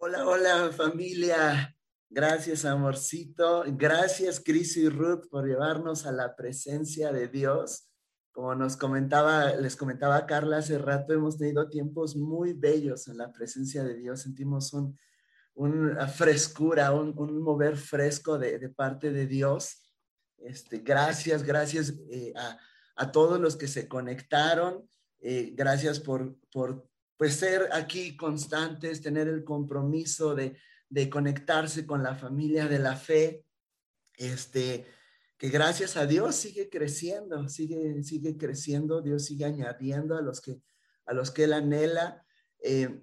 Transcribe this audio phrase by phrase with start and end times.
[0.00, 1.76] Hola, hola familia.
[2.08, 3.64] Gracias, amorcito.
[3.66, 7.88] Gracias, Cris y Ruth, por llevarnos a la presencia de Dios.
[8.30, 13.32] Como nos comentaba, les comentaba Carla hace rato, hemos tenido tiempos muy bellos en la
[13.32, 14.22] presencia de Dios.
[14.22, 14.96] Sentimos un,
[15.54, 19.82] una frescura, un, mover fresco de, parte de Dios.
[20.36, 22.32] Este, gracias, gracias eh,
[22.94, 24.88] a, todos los que se conectaron.
[25.18, 30.56] Eh, gracias por, por pues ser aquí constantes, tener el compromiso de,
[31.10, 33.44] conectarse con la familia de la fe,
[34.14, 34.86] este,
[35.36, 40.62] que gracias a Dios sigue creciendo, sigue, sigue creciendo, Dios sigue añadiendo a los que,
[41.06, 42.24] a los que Él anhela.
[42.60, 43.02] Eh,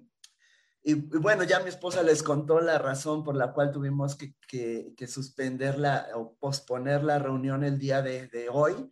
[0.82, 5.06] y, bueno, ya mi esposa les contó la razón por la cual tuvimos que, que,
[5.06, 8.90] suspenderla o posponer la reunión el día de, de hoy,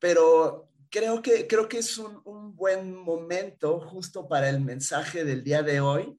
[0.00, 5.62] pero creo que, creo que es un, buen momento justo para el mensaje del día
[5.62, 6.18] de hoy.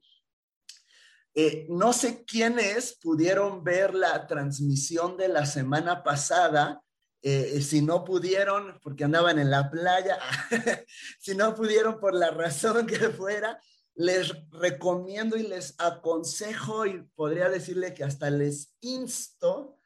[1.36, 6.82] Eh, no sé quiénes pudieron ver la transmisión de la semana pasada.
[7.22, 10.18] Eh, si no pudieron, porque andaban en la playa,
[11.20, 13.62] si no pudieron por la razón que fuera,
[13.94, 19.78] les recomiendo y les aconsejo y podría decirle que hasta les insto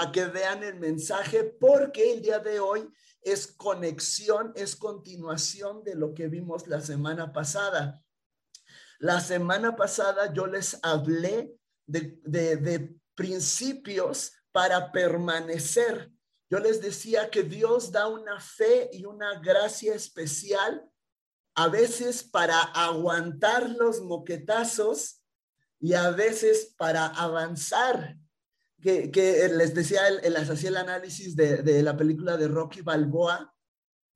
[0.00, 5.94] a que vean el mensaje porque el día de hoy es conexión, es continuación de
[5.94, 8.02] lo que vimos la semana pasada.
[8.98, 11.54] La semana pasada yo les hablé
[11.86, 16.10] de, principios para permanecer.
[16.48, 20.90] Yo les decía que Dios da una fe y una gracia especial
[21.54, 25.22] a veces para aguantar los moquetazos
[25.78, 28.16] y a veces para avanzar
[28.80, 33.54] que, les decía, les hacía el análisis de, la película de Rocky Balboa.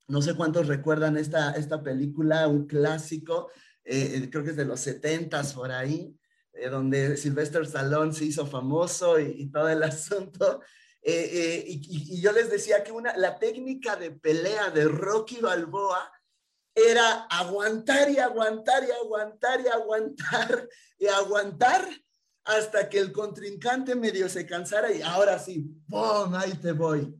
[0.07, 3.49] No sé cuántos recuerdan esta, esta película, un clásico,
[3.83, 6.15] eh, eh, creo que es de los 70 por ahí,
[6.53, 10.61] eh, donde Sylvester Stallone se hizo famoso y, todo el asunto.
[11.03, 16.11] y, yo les decía que una, la técnica de pelea de Rocky Balboa
[16.73, 20.69] era aguantar y aguantar y aguantar y aguantar
[20.99, 21.87] y aguantar
[22.45, 26.33] hasta que el contrincante medio se cansara y ahora sí, ¡pum!
[26.35, 27.13] Ahí te voy.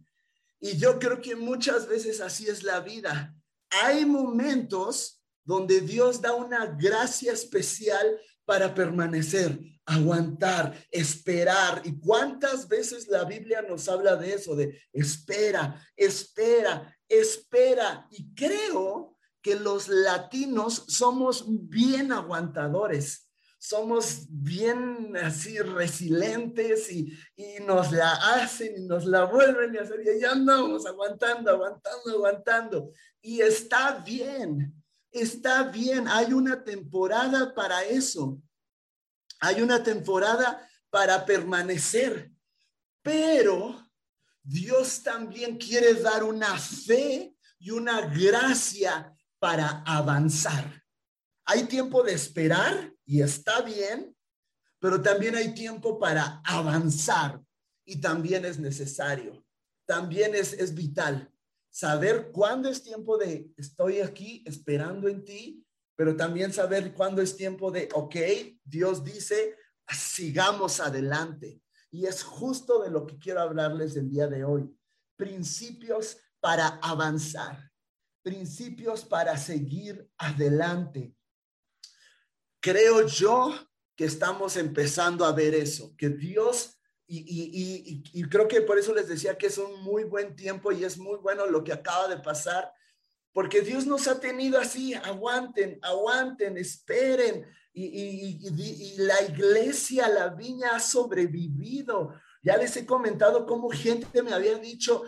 [0.60, 3.36] Y yo creo que muchas veces así es la vida.
[3.70, 11.82] Hay momentos donde Dios da una gracia especial para permanecer, aguantar, esperar.
[11.84, 18.08] ¿Y cuántas veces la Biblia nos habla de eso, de espera, espera, espera?
[18.12, 23.25] Y creo que los latinos somos bien aguantadores
[23.58, 27.18] somos bien así resilientes y,
[27.66, 32.92] nos la hacen y nos la vuelven a hacer y ya andamos aguantando, aguantando, aguantando.
[33.22, 34.74] Y está bien,
[35.12, 36.08] está bien.
[36.08, 38.40] Hay una temporada para eso.
[39.40, 42.32] Hay una temporada para permanecer.
[43.02, 43.84] Pero
[44.44, 50.84] Dios también quiere dar una fe y una gracia para avanzar.
[51.46, 54.16] Hay tiempo de esperar y está bien,
[54.80, 57.42] pero también hay tiempo para avanzar
[57.86, 59.46] y también es necesario,
[59.86, 61.32] también es, es vital
[61.76, 65.62] saber cuándo es tiempo de estoy aquí esperando en ti,
[65.98, 68.16] pero también saber cuándo es tiempo de, ok,
[68.64, 69.58] Dios dice,
[69.90, 71.62] sigamos adelante.
[71.92, 74.74] Y es justo de lo que quiero hablarles el día de hoy.
[75.18, 77.70] Principios para avanzar,
[78.24, 81.14] principios para seguir adelante
[82.66, 83.54] creo yo
[83.96, 89.38] que estamos empezando a ver eso, que Dios, y, creo que por eso les decía
[89.38, 92.74] que es un muy buen tiempo y es muy bueno lo que acaba de pasar,
[93.34, 100.80] porque Dios nos ha tenido así, aguanten, aguanten, esperen, y, la iglesia, la viña ha
[100.80, 102.16] sobrevivido.
[102.42, 105.04] Ya les he comentado cómo gente me había dicho,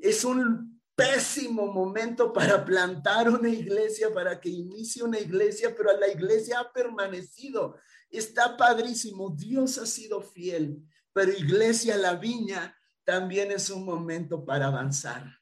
[0.00, 6.08] es un pésimo momento para plantar una iglesia, para que inicie una iglesia, pero la
[6.08, 7.76] iglesia ha permanecido.
[8.10, 10.82] Está padrísimo, Dios ha sido fiel,
[11.12, 15.38] pero iglesia, la viña, también es un momento para avanzar.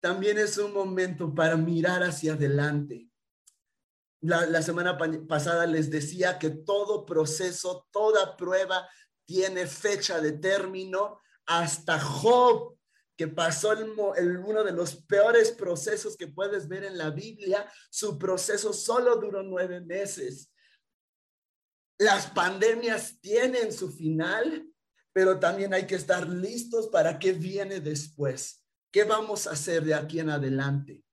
[0.00, 3.08] También es un momento para mirar hacia adelante.
[4.20, 4.96] La, la semana
[5.28, 8.88] pasada les decía que todo proceso, toda prueba
[9.24, 11.20] tiene fecha de término.
[11.46, 12.76] Hasta Job
[13.16, 18.18] que pasó el, uno de los peores procesos que puedes ver en la Biblia, su
[18.18, 20.50] proceso solo duró nueve meses.
[21.98, 24.66] Las pandemias tienen su final,
[25.12, 28.64] pero también hay que estar listos para qué viene después.
[28.90, 31.04] ¿Qué vamos a hacer de aquí en adelante?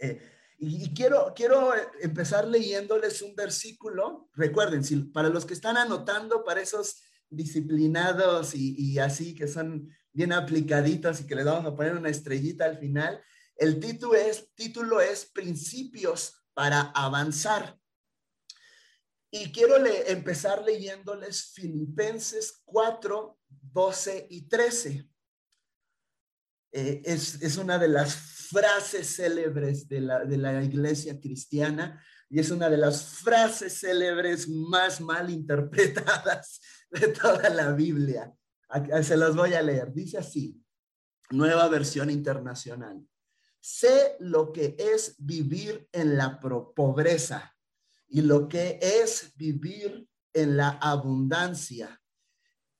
[0.00, 0.20] Eh,
[0.58, 4.28] Y, quiero, quiero empezar leyéndoles un versículo.
[4.34, 9.88] Recuerden, si, para los que están anotando, para esos disciplinados y, y así que son
[10.12, 13.22] bien aplicaditos y que les vamos a poner una estrellita al final,
[13.56, 17.78] el título es, título es Principios para avanzar.
[19.30, 25.08] Y quiero empezar leyéndoles Filipenses 4, 12 y 13.
[26.72, 32.50] Eh, es, una de las frases célebres de la, de la iglesia cristiana y es
[32.50, 36.60] una de las frases célebres más mal interpretadas
[37.00, 38.34] de toda la Biblia.
[39.02, 39.92] Se los voy a leer.
[39.92, 40.62] Dice así,
[41.30, 43.02] nueva versión internacional.
[43.60, 47.54] Sé lo que es vivir en la pobreza
[48.08, 52.00] y lo que es vivir en la abundancia.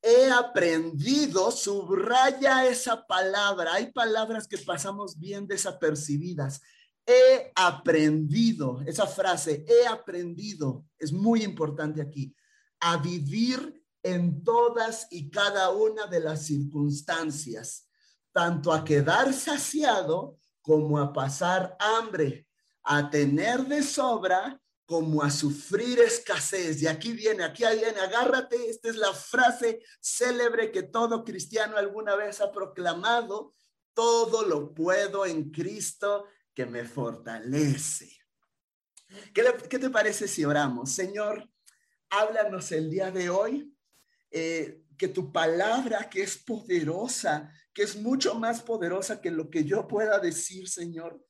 [0.03, 3.75] He aprendido, subraya esa palabra.
[3.75, 6.61] Hay palabras que pasamos bien desapercibidas.
[7.07, 12.35] He aprendido, esa frase, he aprendido, es muy importante aquí,
[12.81, 17.89] a vivir en todas y cada una de las circunstancias,
[18.33, 22.47] tanto a quedar saciado como a pasar hambre,
[22.83, 26.83] a tener de sobra como a sufrir escasez.
[26.83, 32.17] Y aquí viene, aquí viene, agárrate, esta es la frase célebre que todo cristiano alguna
[32.17, 33.53] vez ha proclamado,
[33.95, 38.23] todo lo puedo en Cristo que me fortalece.
[39.35, 40.93] ¿Qué, te parece si oramos?
[40.93, 41.49] Señor,
[42.11, 43.75] háblanos el día de hoy,
[44.33, 49.65] eh, que tu palabra que es poderosa, que es mucho más poderosa que lo que
[49.65, 51.25] yo pueda decir, Señor,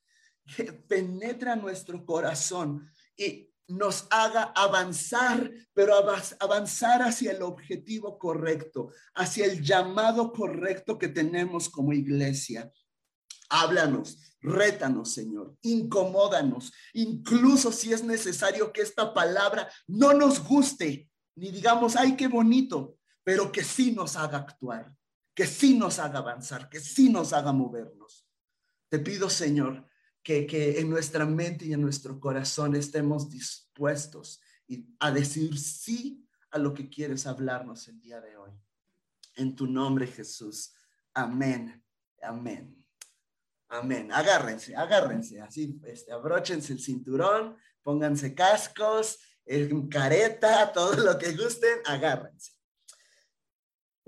[0.57, 5.95] que penetra nuestro corazón y nos haga avanzar, pero
[6.41, 12.71] avanzar hacia el objetivo correcto, hacia el llamado correcto que tenemos como iglesia.
[13.49, 21.51] Háblanos, rétanos, Señor, incomódanos, incluso si es necesario que esta palabra no nos guste, ni
[21.51, 24.95] digamos, ay, qué bonito, pero que sí nos haga actuar,
[25.35, 28.27] que sí nos haga avanzar, que sí nos haga movernos.
[28.89, 29.89] Te pido, Señor,
[30.23, 30.47] que,
[30.79, 34.41] en nuestra mente y en nuestro corazón estemos dispuestos
[35.01, 38.53] a decir sí a lo que quieres hablarnos el día de hoy.
[39.37, 40.75] En tu nombre, Jesús.
[41.15, 41.83] Amén.
[42.23, 42.85] Amén.
[43.69, 44.13] Amén.
[44.13, 45.41] Agárrense, agárrense.
[45.41, 49.19] Así, este, abróchense el cinturón, pónganse cascos,
[49.91, 52.53] careta, todo lo que gusten, agárrense.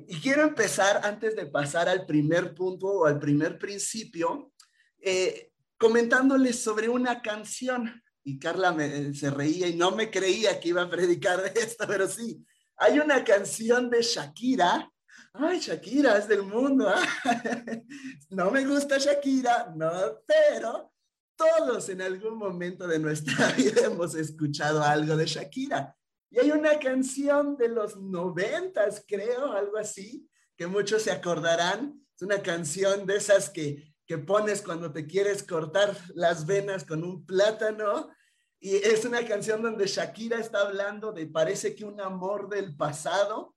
[0.08, 4.52] Y quiero empezar, antes de pasar al primer punto o al primer principio,
[5.00, 8.02] eh, comentándoles sobre una canción.
[8.24, 8.74] Y Carla
[9.14, 12.44] se reía y no me creía que iba a predicar de esto, pero sí.
[12.76, 14.90] Hay una canción de Shakira.
[15.34, 16.88] Ay, Shakira es del mundo.
[16.88, 17.02] ¿ah?
[18.30, 19.90] No me gusta Shakira, no,
[20.26, 20.93] pero
[21.36, 25.96] todos en algún momento de nuestra vida hemos escuchado algo de Shakira.
[26.30, 32.00] Y hay una canción de los noventas, creo, algo así, que muchos se acordarán.
[32.14, 37.04] Es una canción de esas que que pones cuando te quieres cortar las venas con
[37.04, 38.10] un plátano.
[38.60, 43.54] Y es una canción donde Shakira está hablando de parece que un amor del pasado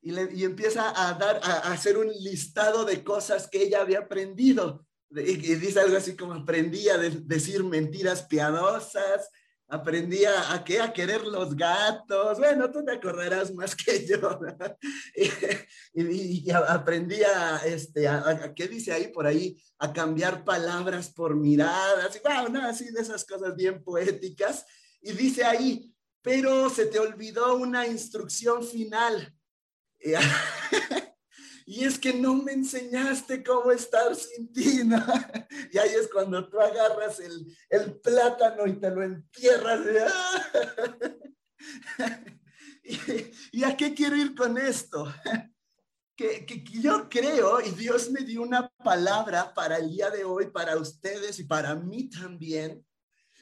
[0.00, 4.00] y, le, y empieza a dar, a, hacer un listado de cosas que ella había
[4.00, 4.86] aprendido.
[5.14, 9.28] Y, dice algo así como aprendí a decir mentiras piadosas,
[9.68, 12.38] aprendí a, a, qué, a querer los gatos.
[12.38, 14.38] Bueno, tú te acordarás más que yo.
[15.94, 19.62] y, y, aprendí a, este, a, ¿qué dice ahí por ahí?
[19.78, 22.16] A cambiar palabras por miradas.
[22.16, 24.64] Y wow, no, así de esas cosas bien poéticas.
[25.00, 25.92] Y dice ahí,
[26.22, 29.34] pero se te olvidó una instrucción final.
[31.66, 35.04] y es que no me enseñaste cómo estar sin ti, ¿no?
[35.72, 39.80] Y ahí es cuando tú agarras el, el plátano y te lo entierras.
[42.84, 45.12] ¿Y, ¿Y, a qué quiero ir con esto?
[46.16, 50.50] Que, que, yo creo, y Dios me dio una palabra para el día de hoy,
[50.50, 52.84] para ustedes y para mí también,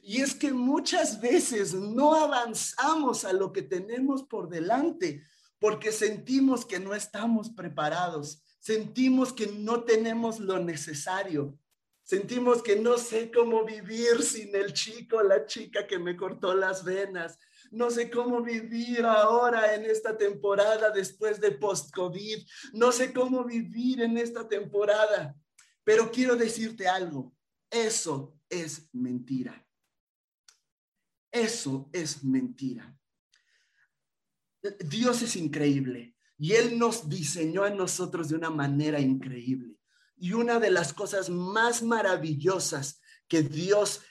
[0.02, 5.22] y es que muchas veces no avanzamos a lo que tenemos por delante
[5.60, 11.56] porque sentimos que no estamos preparados, sentimos que no tenemos lo necesario,
[12.02, 16.82] sentimos que no sé cómo vivir sin el chico la chica que me cortó las
[16.82, 17.38] venas,
[17.70, 24.00] no sé cómo vivir ahora en esta temporada después de post-COVID, no sé cómo vivir
[24.00, 25.36] en esta temporada,
[25.84, 27.32] pero quiero decirte algo,
[27.70, 29.64] eso es mentira.
[31.32, 32.99] Eso es mentira.
[34.80, 39.76] Dios es increíble y Él nos diseñó a nosotros de una manera increíble.
[40.16, 44.02] Y una de las cosas más maravillosas que Dios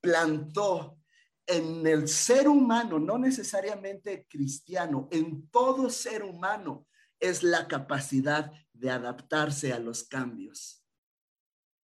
[0.00, 0.98] plantó
[1.46, 6.86] en el ser humano, no necesariamente cristiano, en todo ser humano,
[7.20, 10.84] es la capacidad de adaptarse a los cambios.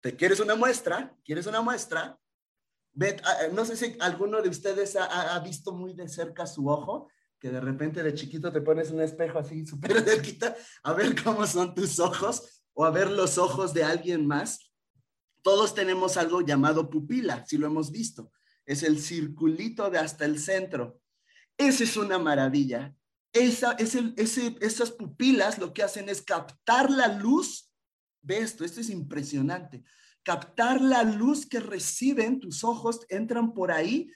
[0.01, 1.17] ¿Te quieres una muestra?
[1.25, 2.19] ¿Quieres una muestra?
[3.25, 7.09] Ah, no sé si alguno de ustedes ha, visto muy de cerca su ojo,
[7.43, 11.45] que de repente de chiquito te pones un espejo así súper cerquita a ver cómo
[11.45, 14.73] son tus ojos o a ver los ojos de alguien más.
[15.43, 18.31] Todos tenemos algo llamado pupila, si lo hemos visto.
[18.65, 21.01] Es el circulito de hasta el centro.
[21.59, 22.95] Esa es una maravilla.
[23.33, 27.73] Esa, esas pupilas lo que hacen es captar la luz.
[28.21, 29.83] Ve esto, esto es impresionante
[30.23, 34.09] captar la luz que reciben tus ojos, entran por ahí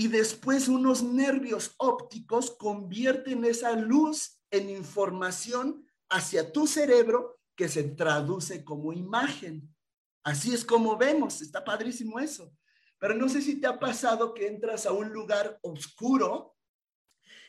[0.00, 7.82] y después unos nervios ópticos convierten esa luz en información hacia tu cerebro que se
[7.82, 9.74] traduce como imagen.
[10.22, 12.54] Así es como vemos, está padrísimo eso.
[13.00, 16.54] Pero no sé si te ha pasado que entras a un lugar oscuro,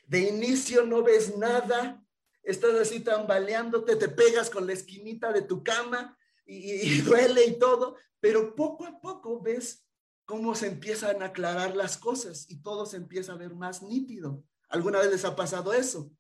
[0.08, 2.04] de inicio no ves nada,
[2.42, 7.96] estás así tambaleándote, te pegas con la esquinita de tu cama y, duele y todo,
[8.20, 9.86] pero poco a poco ves
[10.30, 14.44] cómo se empiezan a aclarar las cosas y todo se empieza a ver más nítido.
[14.70, 16.12] ¿Alguna vez les ha pasado eso?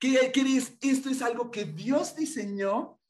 [0.00, 0.42] ¿Qué, qué
[0.80, 3.00] Esto es algo que Dios diseñó.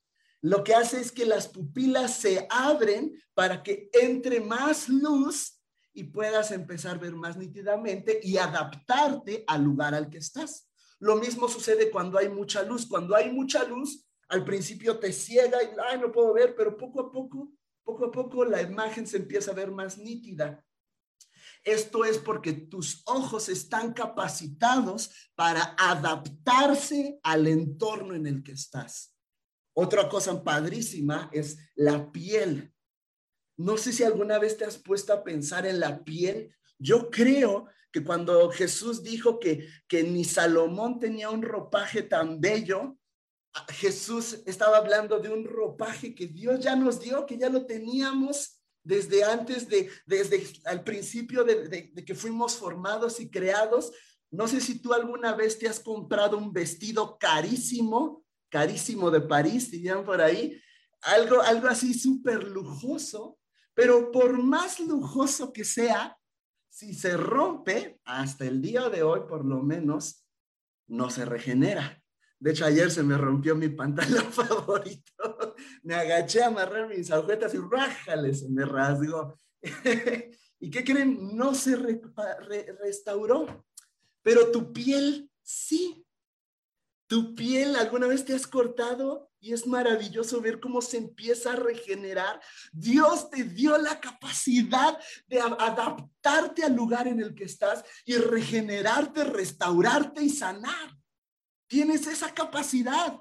[0.42, 5.62] Lo que hace es que las pupilas se abren para que entre más luz
[5.94, 10.68] y puedas empezar a ver más nítidamente y adaptarte al lugar al que estás.
[10.98, 12.84] Lo mismo sucede cuando hay mucha luz.
[12.86, 17.00] Cuando hay mucha luz, al principio te ciega y, ay, no puedo ver, pero poco
[17.00, 17.50] a poco,
[17.86, 20.62] poco a poco la imagen se empieza a ver más nítida.
[21.62, 29.14] Esto es porque tus ojos están capacitados para adaptarse al entorno en el que estás.
[29.72, 32.72] Otra cosa padrísima es la piel.
[33.56, 36.54] No sé si alguna vez te has puesto a pensar en la piel.
[36.78, 42.98] Yo creo que cuando Jesús dijo que, que ni Salomón tenía un ropaje tan bello,
[43.68, 48.60] Jesús estaba hablando de un ropaje que Dios ya nos dio, que ya lo teníamos
[48.82, 53.92] desde antes de, desde al principio de, que fuimos formados y creados.
[54.30, 59.70] No sé si tú alguna vez te has comprado un vestido carísimo, carísimo de París,
[59.70, 60.60] dirían por ahí,
[61.02, 63.38] algo, algo así súper lujoso,
[63.74, 66.16] pero por más lujoso que sea,
[66.68, 70.26] si se rompe, hasta el día de hoy por lo menos,
[70.86, 72.02] no se regenera.
[72.38, 75.54] De hecho, ayer se me rompió mi pantalón favorito.
[75.82, 79.38] Me agaché a amarrar mis agujetas y rájale, se me rasgó.
[80.60, 81.36] ¿Y qué creen?
[81.36, 83.64] No se restauró,
[84.22, 86.02] pero tu piel sí.
[87.08, 91.56] Tu piel alguna vez te has cortado y es maravilloso ver cómo se empieza a
[91.56, 92.40] regenerar.
[92.72, 99.22] Dios te dio la capacidad de adaptarte al lugar en el que estás y regenerarte,
[99.22, 100.96] restaurarte y sanar.
[101.66, 103.20] Tienes esa capacidad.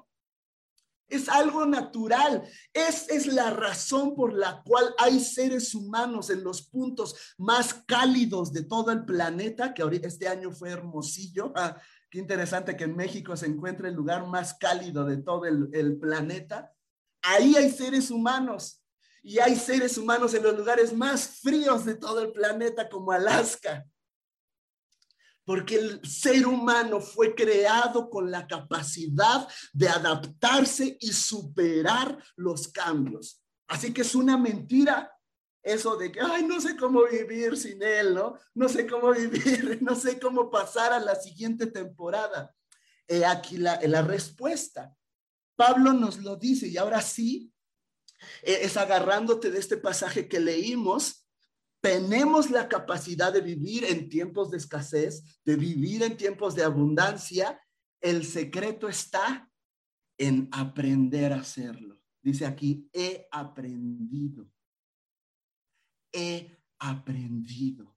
[1.08, 2.42] Es algo natural.
[2.72, 8.52] Es, es la razón por la cual hay seres humanos en los puntos más cálidos
[8.52, 11.52] de todo el planeta, que ahorita este año fue hermosillo.
[11.54, 15.98] Ah, qué interesante que en México se encuentre el lugar más cálido de todo el
[15.98, 16.72] planeta.
[17.22, 18.82] Ahí hay seres humanos.
[19.22, 23.84] Y hay seres humanos en los lugares más fríos de todo el planeta, como Alaska
[25.46, 33.40] porque el ser humano fue creado con la capacidad de adaptarse y superar los cambios.
[33.68, 35.10] Así que es una mentira
[35.62, 38.38] eso de que, ay, no sé cómo vivir sin él, ¿no?
[38.54, 42.54] No sé cómo vivir, no sé cómo pasar a la siguiente temporada.
[43.08, 44.96] He aquí la, la respuesta.
[45.56, 47.52] Pablo nos lo dice y ahora sí,
[48.42, 51.25] e, es agarrándote de este pasaje que leímos,
[51.80, 57.60] tenemos la capacidad de vivir en tiempos de escasez, de vivir en tiempos de abundancia.
[58.00, 59.50] El secreto está
[60.18, 62.00] en aprender a hacerlo.
[62.22, 64.50] Dice aquí, he aprendido.
[66.12, 67.96] He aprendido.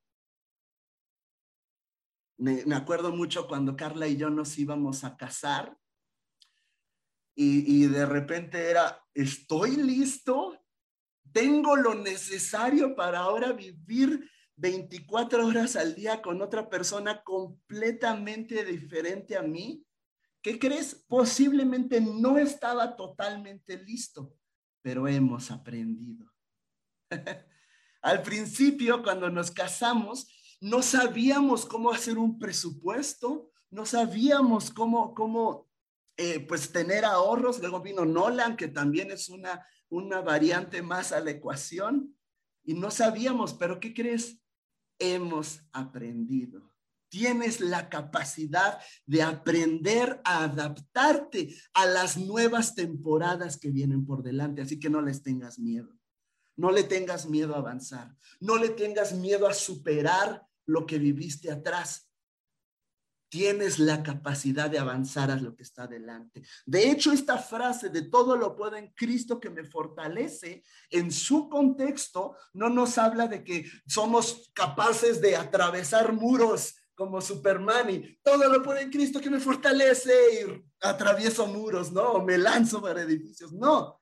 [2.38, 5.78] Me, acuerdo mucho cuando Carla y yo nos íbamos a casar
[7.36, 10.59] y, y de repente era, estoy listo,
[11.32, 19.38] tengo lo necesario para ahora vivir 24 horas al día con otra persona completamente diferente
[19.38, 19.86] a mí.
[20.42, 20.96] ¿Qué crees?
[21.08, 24.34] Posiblemente no estaba totalmente listo,
[24.82, 26.32] pero hemos aprendido.
[28.02, 30.28] Al principio, cuando nos casamos,
[30.62, 35.70] no sabíamos cómo hacer un presupuesto, no sabíamos cómo, cómo
[36.18, 37.60] eh, pues tener ahorros.
[37.60, 42.16] Luego vino Nolan, que también es una una variante más a la ecuación
[42.64, 44.40] y no sabíamos, pero ¿qué crees?
[45.00, 46.74] Hemos aprendido.
[47.10, 54.62] Tienes la capacidad de aprender a adaptarte a las nuevas temporadas que vienen por delante,
[54.62, 55.90] así que no les tengas miedo.
[56.56, 58.16] No le tengas miedo a avanzar.
[58.40, 62.09] No le tengas miedo a superar lo que viviste atrás
[63.30, 66.42] tienes la capacidad de avanzar a lo que está delante.
[66.66, 71.48] De hecho, esta frase de todo lo puedo en Cristo que me fortalece, en su
[71.48, 78.50] contexto, no nos habla de que somos capaces de atravesar muros como Superman y todo
[78.50, 82.12] lo puedo en Cristo que me fortalece y atravieso muros, ¿no?
[82.12, 83.54] O me lanzo para edificios.
[83.54, 83.99] No.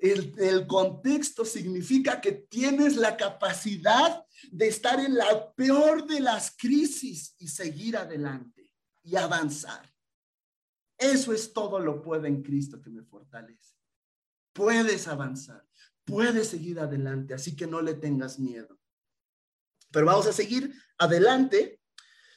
[0.00, 7.34] El, contexto significa que tienes la capacidad de estar en la peor de las crisis
[7.38, 9.92] y seguir adelante y avanzar.
[10.96, 13.74] Eso es todo lo puede en Cristo que me fortalece.
[14.52, 15.66] Puedes avanzar,
[16.04, 18.78] puedes seguir adelante, así que no le tengas miedo.
[19.90, 21.80] Pero vamos a seguir adelante.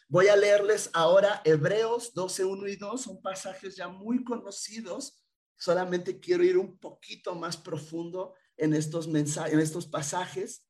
[0.07, 5.20] Voy a leerles ahora Hebreos 12, 1 y 2, son pasajes ya muy conocidos.
[5.61, 10.65] Solamente quiero ir un poquito más profundo en estos mensajes, en estos pasajes.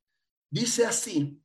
[0.50, 1.42] Dice así,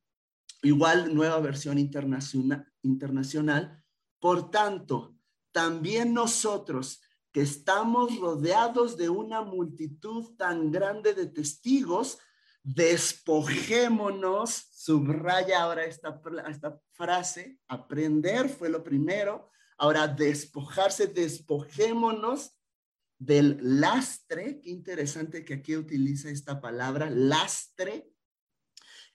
[0.63, 3.85] igual nueva versión internacional,
[4.19, 5.15] por tanto,
[5.53, 6.99] también nosotros
[7.31, 12.19] que estamos rodeados de una multitud tan grande de testigos,
[12.63, 22.56] despojémonos, subraya ahora esta, esta frase, aprender fue lo primero, ahora despojarse, despojémonos
[23.19, 28.09] del lastre, qué interesante que aquí utiliza esta palabra, lastre,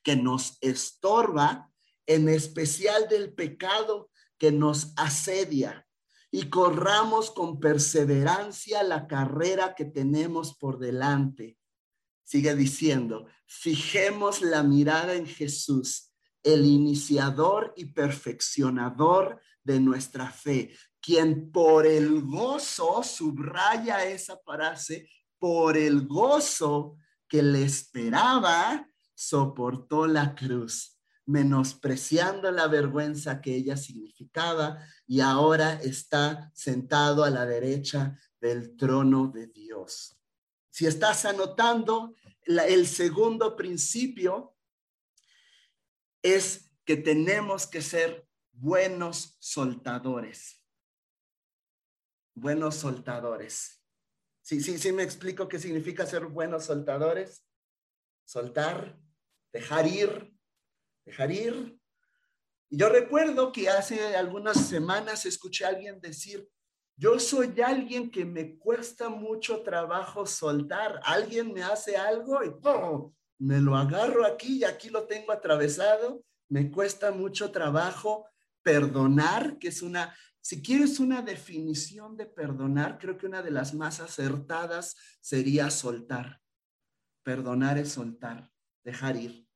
[0.03, 1.71] que nos estorba,
[2.07, 5.87] en especial del pecado que nos asedia
[6.33, 11.59] y corramos con perseverancia la carrera que tenemos por delante.
[12.25, 16.13] Sigue diciendo, fijemos la mirada en Jesús,
[16.43, 25.77] el iniciador y perfeccionador de nuestra fe, quien por el gozo, subraya esa frase, por
[25.77, 26.97] el gozo
[27.29, 30.93] que le esperaba, soportó la cruz
[31.27, 39.29] menospreciando la vergüenza que ella significaba y ahora está sentado a la derecha del trono
[39.29, 40.17] de Dios.
[40.71, 44.57] Si estás anotando, el segundo principio
[46.23, 50.62] es que tenemos que ser buenos soltadores.
[52.35, 53.83] Buenos soltadores.
[54.41, 57.45] Sí, sí, sí me explico qué significa ser buenos soltadores.
[58.25, 58.99] Soltar,
[59.53, 60.35] dejar ir,
[61.05, 61.79] dejar ir.
[62.71, 66.49] Y yo recuerdo que hace algunas semanas escuché a alguien decir,
[66.97, 71.01] yo soy alguien que me cuesta mucho trabajo soltar.
[71.05, 72.55] Alguien me hace algo y
[73.39, 76.25] me lo agarro aquí y aquí lo tengo atravesado.
[76.49, 78.27] Me cuesta mucho trabajo
[78.63, 83.75] perdonar, que es una, si quieres una definición de perdonar, creo que una de las
[83.75, 86.43] más acertadas sería soltar.
[87.23, 88.51] Perdonar es soltar,
[88.83, 89.47] dejar ir.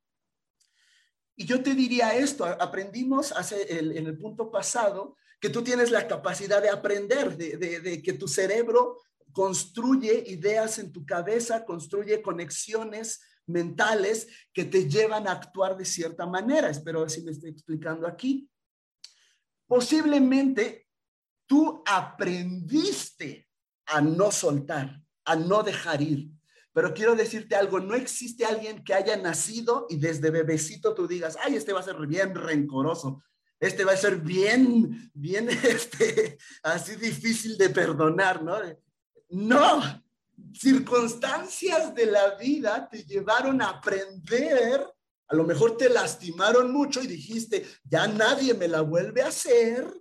[1.35, 6.07] Y yo te diría esto, aprendimos hace en el punto pasado que tú tienes la
[6.07, 8.99] capacidad de aprender, de, de, que tu cerebro
[9.33, 16.27] construye ideas en tu cabeza, construye conexiones mentales que te llevan a actuar de cierta
[16.27, 16.71] manera.
[16.71, 18.49] Espero ver si me estoy explicando aquí.
[19.67, 20.87] Posiblemente
[21.47, 23.49] tú aprendiste
[23.87, 26.31] a no soltar, a no dejar ir,
[26.73, 31.39] pero quiero decirte algo, no existe alguien que haya nacido y desde bebecito tú digas,
[31.43, 33.23] ay, este va a ser bien rencoroso,
[33.59, 38.59] este va a ser bien, bien, este, así difícil de perdonar, ¿no?
[39.31, 39.81] No,
[40.53, 44.87] circunstancias de la vida te llevaron a aprender,
[45.29, 49.93] a lo mejor te lastimaron mucho y dijiste, ya nadie me la vuelve a hacer,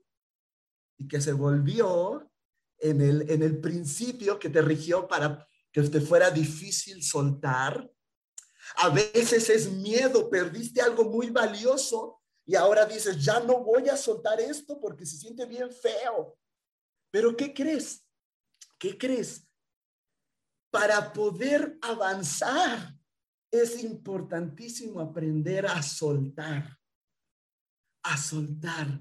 [0.97, 2.31] y que se volvió
[2.77, 7.91] en el, en el principio que te rigió para que te fuera difícil soltar.
[8.77, 13.97] A veces es miedo, perdiste algo muy valioso y ahora dices, ya no voy a
[13.97, 16.37] soltar esto porque se siente bien feo.
[17.11, 18.05] Pero ¿qué crees?
[18.77, 19.47] ¿Qué crees?
[20.71, 22.95] Para poder avanzar
[23.61, 26.77] es importantísimo aprender a soltar,
[28.03, 28.99] a soltar,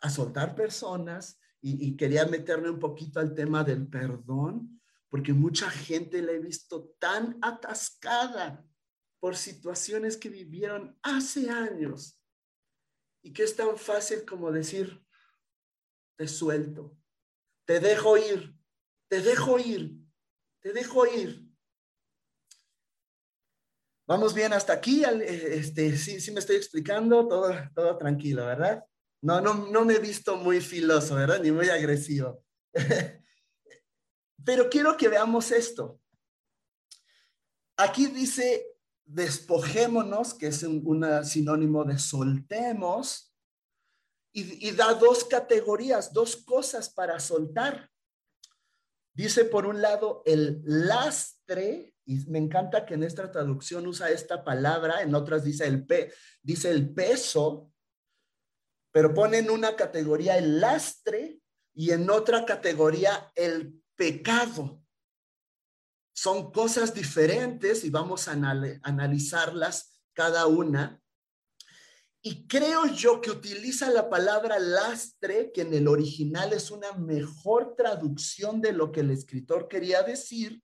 [0.00, 1.38] a soltar personas.
[1.62, 4.80] Y, y quería meterme un poquito al tema del perdón,
[5.10, 8.66] porque mucha gente la he visto tan atascada
[9.20, 12.18] por situaciones que vivieron hace años
[13.22, 15.04] y que es tan fácil como decir,
[16.16, 16.96] te suelto,
[17.66, 18.56] te dejo ir,
[19.08, 20.00] te dejo ir,
[20.60, 21.49] te dejo ir.
[24.10, 28.84] Vamos bien hasta aquí, este, sí, sí me estoy explicando, todo, todo tranquilo, ¿verdad?
[29.22, 31.40] No, no, no me he visto muy filoso, ¿verdad?
[31.40, 32.42] Ni muy agresivo.
[34.44, 36.00] Pero quiero que veamos esto.
[37.76, 43.32] Aquí dice, despojémonos, que es un sinónimo de soltemos,
[44.32, 47.88] y, y da dos categorías, dos cosas para soltar.
[49.14, 54.42] Dice por un lado el lastre, y me encanta que en esta traducción usa esta
[54.42, 57.72] palabra, en otras dice el, pe, dice el peso,
[58.90, 61.38] pero pone en una categoría el lastre
[61.72, 64.82] y en otra categoría el pecado.
[66.12, 71.00] Son cosas diferentes y vamos a analizarlas cada una.
[72.22, 77.76] Y creo yo que utiliza la palabra lastre, que en el original es una mejor
[77.76, 80.60] traducción de lo que el escritor quería decir,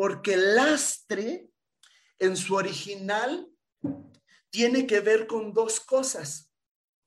[0.00, 1.50] porque lastre
[2.18, 3.46] en su original
[4.48, 6.50] tiene que ver con dos cosas.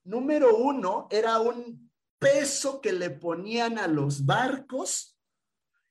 [0.04, 5.20] Número uno, era un peso que le ponían a los barcos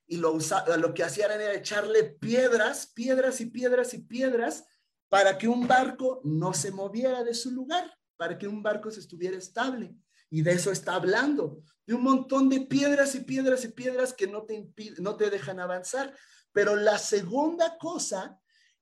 [0.06, 0.38] y lo,
[0.78, 4.64] lo que hacían era echarle piedras, piedras y piedras y piedras
[5.08, 9.00] para que un barco no se moviera de su lugar, para que un barco se
[9.00, 9.92] estuviera estable.
[10.30, 14.28] Y de eso está hablando, de un montón de piedras y piedras y piedras que
[14.28, 16.16] no te, no te dejan avanzar.
[16.52, 18.38] Pero la segunda cosa,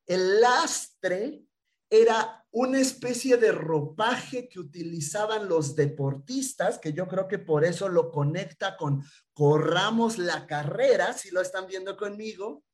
[0.07, 1.45] el lastre,
[1.91, 7.89] era una especie de ropaje que utilizaban los deportistas, que yo creo que por eso
[7.89, 12.65] lo conecta con corramos la carrera, si lo están viendo conmigo,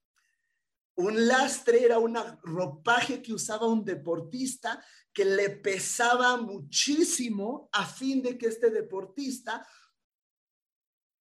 [0.96, 4.82] un lastre era un ropaje que usaba un deportista
[5.12, 9.66] que le pesaba muchísimo a fin de que este deportista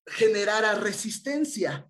[0.06, 1.90] generara resistencia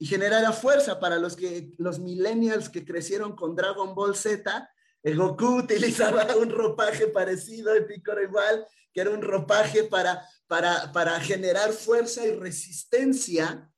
[0.00, 4.68] y generara fuerza para los que los millennials que crecieron con Dragon Ball Z,
[5.04, 10.90] el Goku utilizaba un ropaje parecido, el Piccolo igual, que era un ropaje para, para,
[10.90, 13.70] para generar fuerza y resistencia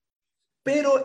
[0.62, 1.04] pero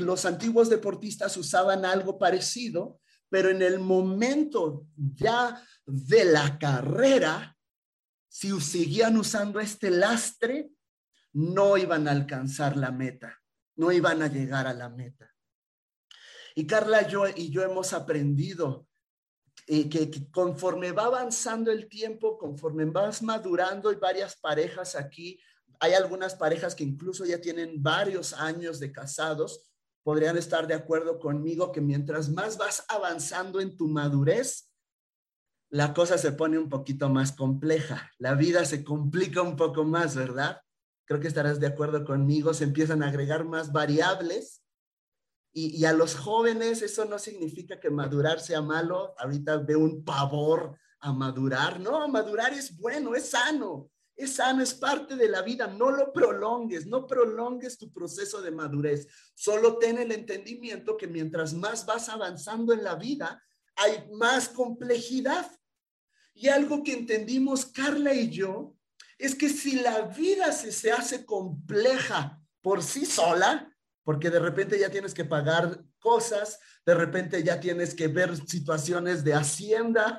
[0.00, 7.56] los antiguos deportistas usaban algo parecido, pero en el momento ya de la carrera,
[8.28, 10.70] si seguían usando este lastre,
[11.32, 13.42] no iban a alcanzar la meta,
[13.76, 15.30] no iban a llegar a la meta.
[16.54, 17.06] Y Carla
[17.36, 18.86] y yo hemos aprendido
[19.66, 25.40] eh, que, que, conforme va avanzando el tiempo, conforme vas madurando, y varias parejas aquí
[25.80, 29.70] hay algunas parejas que incluso ya tienen varios años de casados,
[30.02, 34.70] podrían estar de acuerdo conmigo que mientras más vas avanzando en tu madurez,
[35.70, 40.14] la cosa se pone un poquito más compleja, la vida se complica un poco más,
[40.14, 40.60] ¿verdad?
[41.06, 44.62] Creo que estarás de acuerdo conmigo, se empiezan a agregar más variables
[45.52, 50.04] y, y a los jóvenes eso no significa que madurar sea malo, ahorita veo un
[50.04, 55.42] pavor a madurar, no, madurar es bueno, es sano, es sano, es parte de la
[55.42, 55.66] vida.
[55.66, 59.08] No lo prolongues, no prolongues tu proceso de madurez.
[59.34, 63.42] Solo ten el entendimiento que mientras más vas avanzando en la vida,
[63.76, 65.50] hay más complejidad.
[66.32, 68.74] Y algo que entendimos Carla y yo
[69.18, 73.70] es que si la vida se, se hace compleja por sí sola,
[74.04, 79.24] porque de repente ya tienes que pagar cosas, de repente ya tienes que ver situaciones
[79.24, 80.18] de hacienda,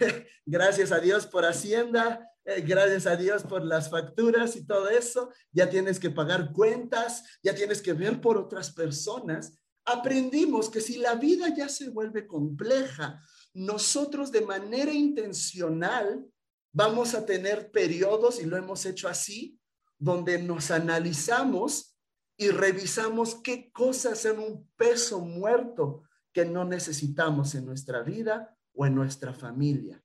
[0.46, 5.30] gracias a Dios por hacienda, eh, gracias a Dios por las facturas y todo eso,
[5.52, 9.52] ya tienes que pagar cuentas, ya tienes que ver por otras personas.
[9.84, 13.20] Aprendimos que si la vida ya se vuelve compleja,
[13.52, 16.24] nosotros de manera intencional
[16.72, 19.58] vamos a tener periodos, y lo hemos hecho así,
[19.98, 21.96] donde nos analizamos
[22.36, 28.86] y revisamos qué cosas son un peso muerto que no necesitamos en nuestra vida o
[28.86, 30.02] en nuestra familia.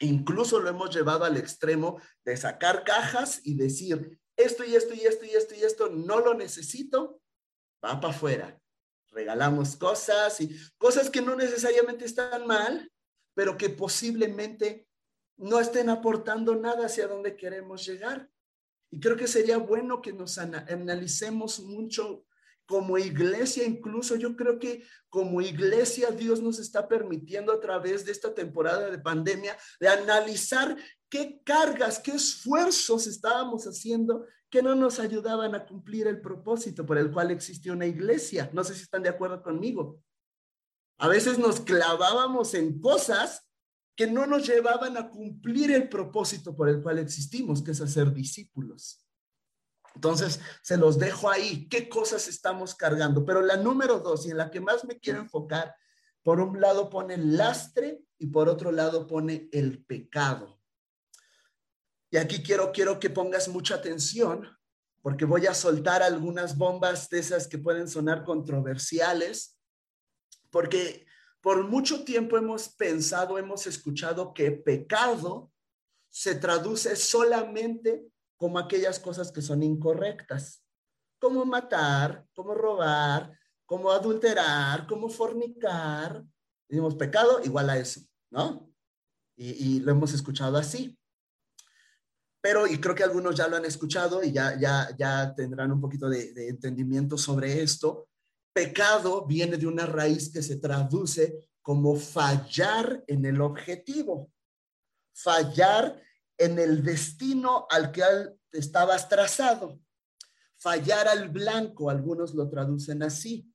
[0.00, 5.00] Incluso lo hemos llevado al extremo de sacar cajas y decir, esto y esto y
[5.00, 7.22] esto y esto y esto no lo necesito,
[7.82, 8.60] va para afuera.
[9.12, 12.92] Regalamos cosas y cosas que no necesariamente están mal,
[13.34, 14.86] pero que posiblemente
[15.36, 18.30] no estén aportando nada hacia donde queremos llegar.
[18.90, 22.24] Y creo que sería bueno que nos analicemos mucho
[22.66, 28.12] como iglesia, incluso yo creo que como iglesia Dios nos está permitiendo a través de
[28.12, 30.76] esta temporada de pandemia de analizar
[31.08, 36.98] qué cargas, qué esfuerzos estábamos haciendo que no nos ayudaban a cumplir el propósito por
[36.98, 38.50] el cual existe una iglesia.
[38.52, 40.00] No sé si están de acuerdo conmigo.
[40.98, 43.45] A veces nos clavábamos en cosas
[43.96, 48.12] que no nos llevaban a cumplir el propósito por el cual existimos, que es hacer
[48.12, 49.02] discípulos.
[49.94, 53.24] Entonces, se los dejo ahí, qué cosas estamos cargando.
[53.24, 55.74] Pero la número dos y en la que más me quiero enfocar,
[56.22, 60.60] Por un lado pone lastre y por otro lado pone el pecado.
[62.10, 64.44] Y aquí quiero, quiero que pongas mucha atención
[65.02, 69.56] porque voy a soltar algunas bombas de esas que pueden sonar controversiales,
[70.50, 71.05] porque
[71.46, 75.52] por mucho tiempo hemos pensado, hemos escuchado que pecado
[76.10, 78.04] se traduce solamente
[78.36, 80.64] como aquellas cosas que son incorrectas,
[81.20, 86.24] como matar, como robar, como adulterar, como fornicar.
[86.68, 88.00] Decimos pecado igual a eso,
[88.32, 88.68] ¿no?
[89.36, 90.98] Y, lo hemos escuchado así
[92.40, 95.80] pero y creo que algunos ya lo han escuchado y ya, ya, ya tendrán un
[95.80, 98.08] poquito de entendimiento sobre esto.
[98.56, 104.32] Pecado viene de una raíz que se traduce como fallar en el objetivo,
[105.12, 106.02] fallar
[106.38, 108.02] en el destino al que
[108.52, 109.78] estabas trazado,
[110.56, 113.46] fallar al blanco, algunos lo traducen así.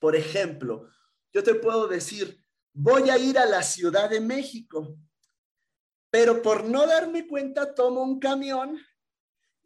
[0.00, 0.90] Por ejemplo,
[1.32, 4.98] yo te puedo decir, voy a ir a la Ciudad de México,
[6.10, 8.80] pero por no darme cuenta, tomo un camión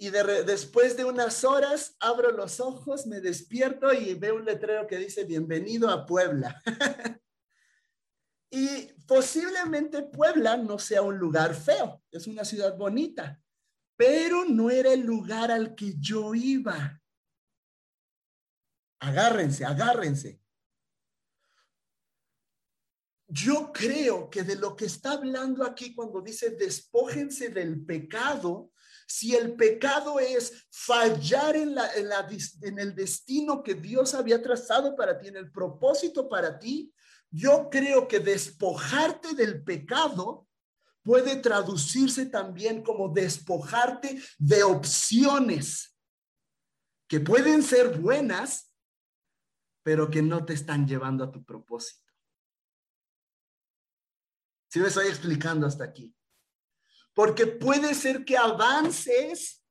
[0.02, 4.98] y después de unas horas abro los ojos, me despierto y veo un letrero que
[4.98, 6.60] dice bienvenido a Puebla.
[8.50, 13.40] y posiblemente Puebla no sea un lugar feo, es una ciudad bonita,
[13.96, 17.00] pero no era el lugar al que yo iba.
[18.98, 20.40] Agárrense, agárrense.
[23.28, 28.72] Yo creo que de lo que está hablando aquí cuando dice despójense del pecado,
[29.12, 31.90] si el pecado es fallar en, la,
[32.62, 36.90] en, el destino que Dios había trazado para ti, en el propósito para ti,
[37.30, 40.48] yo creo que despojarte del pecado
[41.02, 45.94] puede traducirse también como despojarte de opciones
[47.06, 48.72] que pueden ser buenas,
[49.82, 52.10] pero que no te están llevando a tu propósito.
[54.70, 56.16] Si me estoy explicando hasta aquí.
[57.14, 59.62] Porque puede ser que avances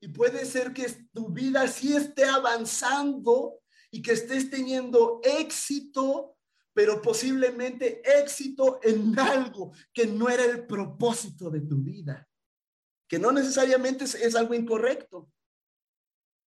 [0.00, 6.36] y puede ser que tu vida sí esté avanzando y que estés teniendo éxito,
[6.72, 12.28] pero posiblemente éxito en algo que no era el propósito de tu vida,
[13.08, 15.30] que no necesariamente es, es algo incorrecto,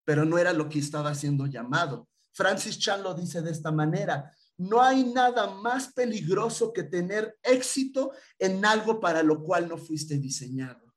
[0.05, 2.09] pero no era lo que estaba siendo llamado.
[2.33, 8.11] Francis Chan lo dice de esta manera, no hay nada más peligroso que tener éxito
[8.37, 10.93] en algo para lo cual no fuiste diseñado.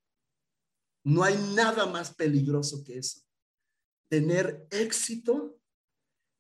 [1.04, 3.20] No hay nada más peligroso que eso.
[4.08, 5.56] Tener éxito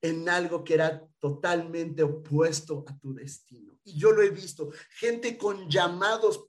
[0.02, 3.78] en algo que era totalmente opuesto a tu destino.
[3.84, 6.46] Y yo lo he visto, gente con llamados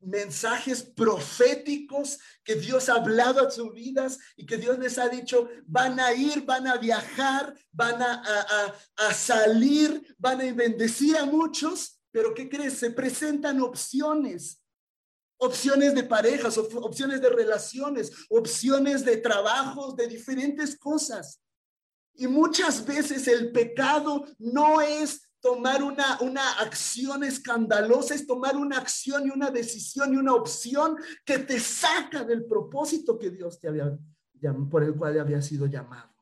[0.00, 5.48] mensajes proféticos que Dios ha hablado a sus vidas y que Dios les ha dicho,
[5.66, 8.22] van a ir, van a viajar, van a,
[8.96, 12.74] a, salir, van a bendecir a muchos, pero ¿qué crees?
[12.74, 14.62] Se presentan opciones,
[15.36, 21.40] opciones de parejas, opciones de relaciones, opciones de trabajos, de diferentes cosas.
[22.14, 28.78] Y muchas veces el pecado no es tomar una, una acción escandalosa, es tomar una
[28.78, 33.68] acción y una decisión y una opción que te saca del propósito que Dios te
[33.68, 33.96] había,
[34.70, 36.14] por el cual había sido llamado.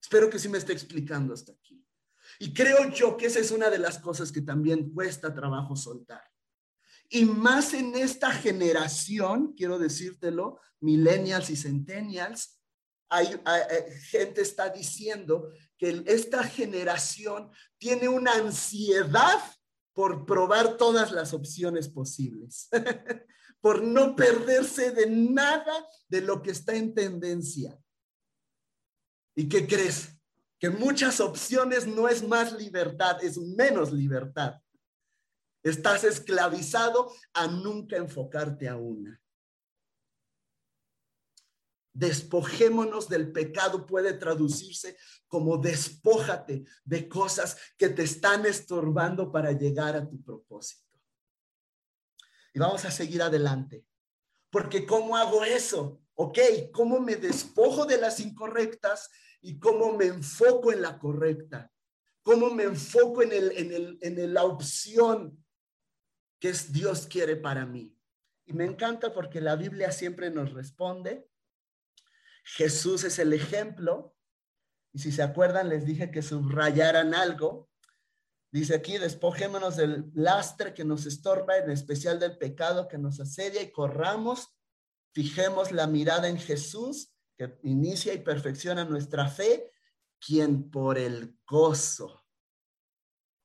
[0.00, 1.84] Espero que sí me esté explicando hasta aquí.
[2.38, 6.22] Y creo yo que esa es una de las cosas que también cuesta trabajo soltar.
[7.08, 12.58] Y más en esta generación, quiero decírtelo, millennials y centennials,
[13.08, 13.28] hay,
[14.10, 19.40] gente está diciendo que esta generación tiene una ansiedad
[19.92, 22.68] por probar todas las opciones posibles,
[23.60, 27.78] por no perderse de nada de lo que está en tendencia.
[29.36, 30.08] ¿Y qué crees?
[30.58, 34.60] Que muchas opciones no es más libertad, es menos libertad.
[35.62, 39.20] Estás esclavizado a nunca enfocarte a una.
[41.94, 44.96] Despojémonos del pecado puede traducirse
[45.28, 51.00] como despójate de cosas que te están estorbando para llegar a tu propósito.
[52.52, 53.84] Y vamos a seguir adelante.
[54.50, 56.00] Porque ¿cómo hago eso?
[56.14, 56.38] Ok,
[56.72, 61.72] ¿cómo me despojo de las incorrectas y cómo me enfoco en la correcta?
[62.22, 65.44] ¿Cómo me enfoco en, el, en, el, en la opción
[66.40, 67.96] que es Dios quiere para mí?
[68.46, 71.28] Y me encanta porque la Biblia siempre nos responde
[72.44, 74.14] Jesús es el ejemplo.
[74.92, 77.68] Y si se acuerdan, les dije que subrayaran algo.
[78.52, 83.60] Dice aquí, despojémonos del lastre que nos estorba, en especial del pecado que nos asedia
[83.60, 84.56] y corramos,
[85.12, 89.72] fijemos la mirada en Jesús, que inicia y perfecciona nuestra fe,
[90.20, 92.24] quien por el gozo,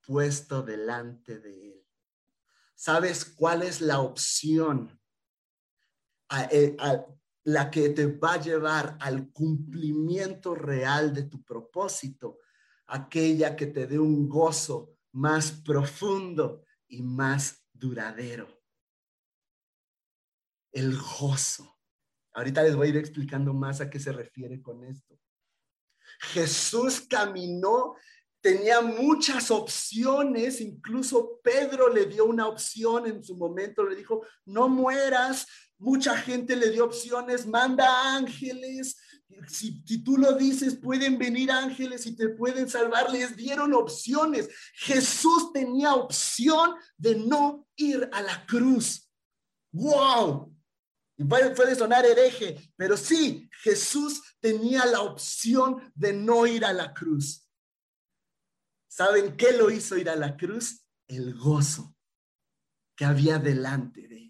[0.05, 1.87] puesto delante de Él.
[2.75, 5.01] ¿Sabes cuál es la opción
[6.51, 7.03] eh, a,
[7.49, 12.39] la que te va a llevar al cumplimiento real de tu propósito?
[12.85, 18.47] Aquella que te dé un gozo más profundo y más duradero.
[20.71, 21.79] El gozo.
[22.33, 25.19] Ahorita les voy a ir explicando más a qué se refiere con esto.
[26.19, 27.95] Jesús caminó
[28.41, 34.69] tenía muchas opciones, incluso Pedro le dio una opción en su momento, le dijo, no
[34.69, 35.47] mueras,
[35.79, 38.97] mucha gente le dio opciones, manda ángeles,
[39.47, 44.49] si, tú lo dices, pueden venir ángeles y te pueden salvar, les dieron opciones.
[44.73, 49.09] Jesús tenía opción de no ir a la cruz.
[49.71, 50.55] ¡Wow!
[51.17, 56.73] Y puede, puede sonar hereje, pero sí, Jesús tenía la opción de no ir a
[56.73, 57.47] la cruz.
[58.87, 60.85] ¿Saben qué lo hizo ir a la cruz?
[61.07, 61.95] El gozo
[62.95, 64.28] que había delante de él.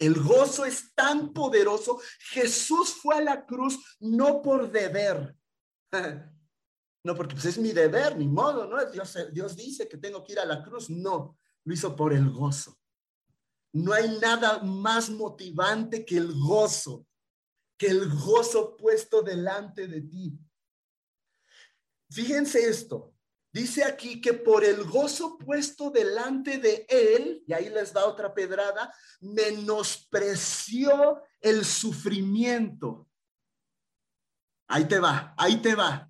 [0.00, 2.00] El gozo es tan poderoso.
[2.30, 5.36] Jesús fue a la cruz no por deber.
[7.02, 8.90] No, porque pues es mi deber, ni modo, ¿no?
[8.90, 10.90] Dios, Dios dice que tengo que ir a la cruz.
[10.90, 12.78] No, lo hizo por el gozo.
[13.72, 17.06] No hay nada más motivante que el gozo,
[17.78, 20.38] que el gozo puesto delante de ti.
[22.10, 23.14] Fíjense esto,
[23.52, 28.32] Dice aquí que por el gozo puesto delante de él, y ahí les da otra
[28.32, 33.08] pedrada, menospreció el sufrimiento.
[34.68, 36.08] Ahí te va, ahí te va.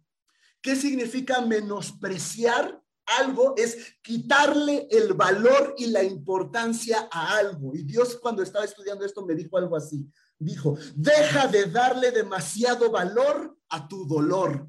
[0.60, 2.78] ¿Qué significa menospreciar?
[3.18, 7.74] Algo es quitarle el valor y la importancia a algo.
[7.74, 10.06] Y Dios cuando estaba estudiando esto me dijo algo así.
[10.38, 14.68] Dijo, deja de darle demasiado valor a tu dolor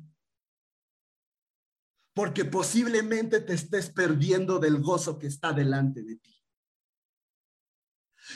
[2.14, 6.36] porque posiblemente te estés perdiendo del gozo que está delante de ti.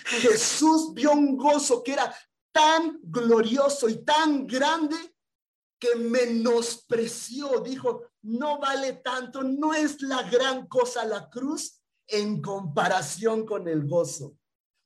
[0.05, 2.13] Jesús vio un gozo que era
[2.51, 4.95] tan glorioso y tan grande
[5.77, 13.45] que menospreció, dijo, no vale tanto, no es la gran cosa la cruz en comparación
[13.45, 14.38] con el gozo.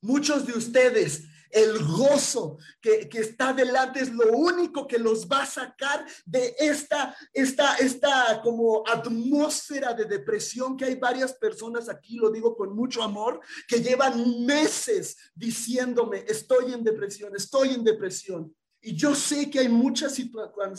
[0.02, 5.46] Muchos de ustedes el gozo que, está delante es lo único que los va a
[5.46, 12.30] sacar de esta, esta, esta como atmósfera de depresión que hay varias personas aquí, lo
[12.30, 18.54] digo con mucho amor, que llevan meses diciéndome, estoy en depresión, estoy en depresión.
[18.82, 20.14] Y yo sé que hay muchas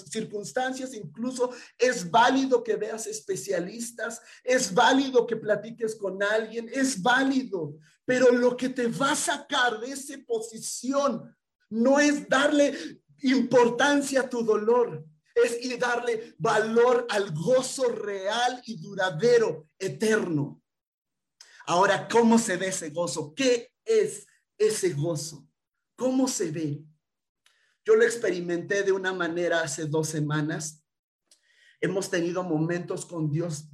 [0.10, 7.76] circunstancias, incluso es válido que veas especialistas, es válido que platiques con alguien, es válido,
[8.12, 11.34] pero lo que te va a sacar de esa posición
[11.70, 19.70] no es darle importancia a tu dolor, es darle valor al gozo real y duradero,
[19.80, 20.62] eterno.
[21.66, 23.34] Ahora, ¿cómo se ve ese gozo?
[23.34, 25.48] ¿Qué es ese gozo?
[25.96, 26.84] ¿Cómo se ve?
[27.86, 30.84] Yo lo experimenté de una manera hace dos semanas.
[31.80, 33.70] Hemos tenido momentos con Dios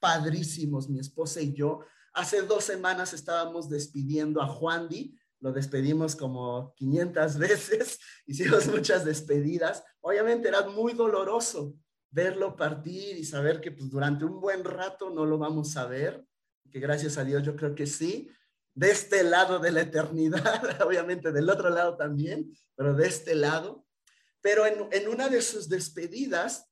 [0.00, 1.84] padrísimos, mi esposa y yo.
[2.12, 9.04] Hace dos semanas estábamos despidiendo a Juan Di, lo despedimos como 500 veces, hicimos muchas
[9.04, 9.82] despedidas.
[10.00, 11.74] Obviamente era muy doloroso
[12.10, 16.24] verlo partir y saber que pues, durante un buen rato no lo vamos a ver,
[16.70, 18.30] que gracias a Dios yo creo que sí,
[18.74, 23.86] de este lado de la eternidad, obviamente del otro lado también, pero de este lado.
[24.42, 26.70] Pero en, en una de sus despedidas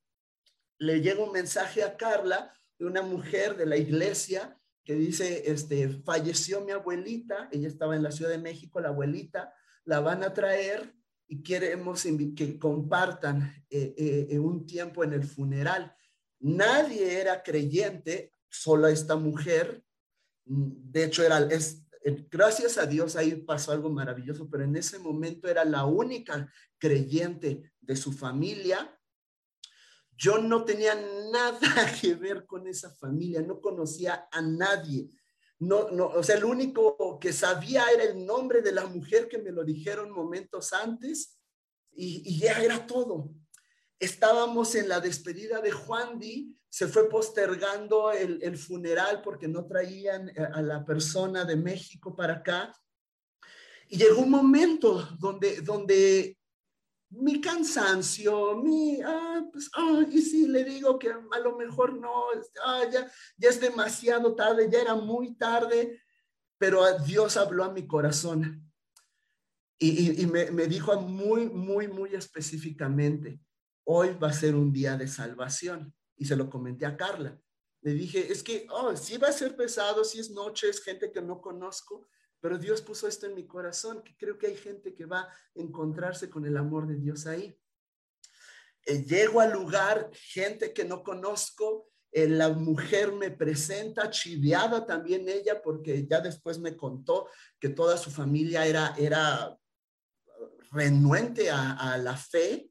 [0.78, 4.59] le llega un mensaje a Carla de una mujer de la iglesia
[4.90, 9.54] que dice, este, falleció mi abuelita, ella estaba en la Ciudad de México, la abuelita,
[9.84, 10.96] la van a traer
[11.28, 12.02] y queremos
[12.34, 15.94] que compartan eh, eh, un tiempo en el funeral.
[16.40, 19.84] Nadie era creyente, solo esta mujer,
[20.44, 21.86] de hecho era, es,
[22.28, 27.62] gracias a Dios ahí pasó algo maravilloso, pero en ese momento era la única creyente
[27.80, 28.92] de su familia.
[30.20, 30.94] Yo no tenía
[31.32, 31.58] nada
[32.00, 35.08] que ver con esa familia, no conocía a nadie.
[35.58, 39.38] No, no, o sea, el único que sabía era el nombre de la mujer que
[39.38, 41.38] me lo dijeron momentos antes
[41.92, 43.30] y, ya era todo.
[43.98, 50.30] Estábamos en la despedida de Juan Di se fue postergando el, funeral porque no traían
[50.54, 52.72] a la persona de México para acá.
[53.88, 56.38] Y llegó un momento donde, donde
[57.10, 62.32] mi cansancio, mi, ah, pues, ah, y sí, le digo que a lo mejor no,
[62.32, 66.00] este, ah, ya, ya es demasiado tarde, ya era muy tarde,
[66.56, 68.70] pero Dios habló a mi corazón
[69.78, 73.40] y, y, me, me dijo muy, muy, muy específicamente,
[73.84, 77.40] hoy va a ser un día de salvación y se lo comenté a Carla.
[77.82, 81.10] Le dije, es que, oh, sí va a ser pesado, si es noche, es gente
[81.10, 82.08] que no conozco,
[82.40, 85.28] pero Dios puso esto en mi corazón, que creo que hay gente que va a
[85.54, 87.56] encontrarse con el amor de Dios ahí.
[88.86, 95.28] Eh, llego al lugar, gente que no conozco, eh, la mujer me presenta, chiviada también
[95.28, 97.28] ella, porque ya después me contó
[97.60, 99.56] que toda su familia era, era
[100.72, 102.70] renuente a, a la fe.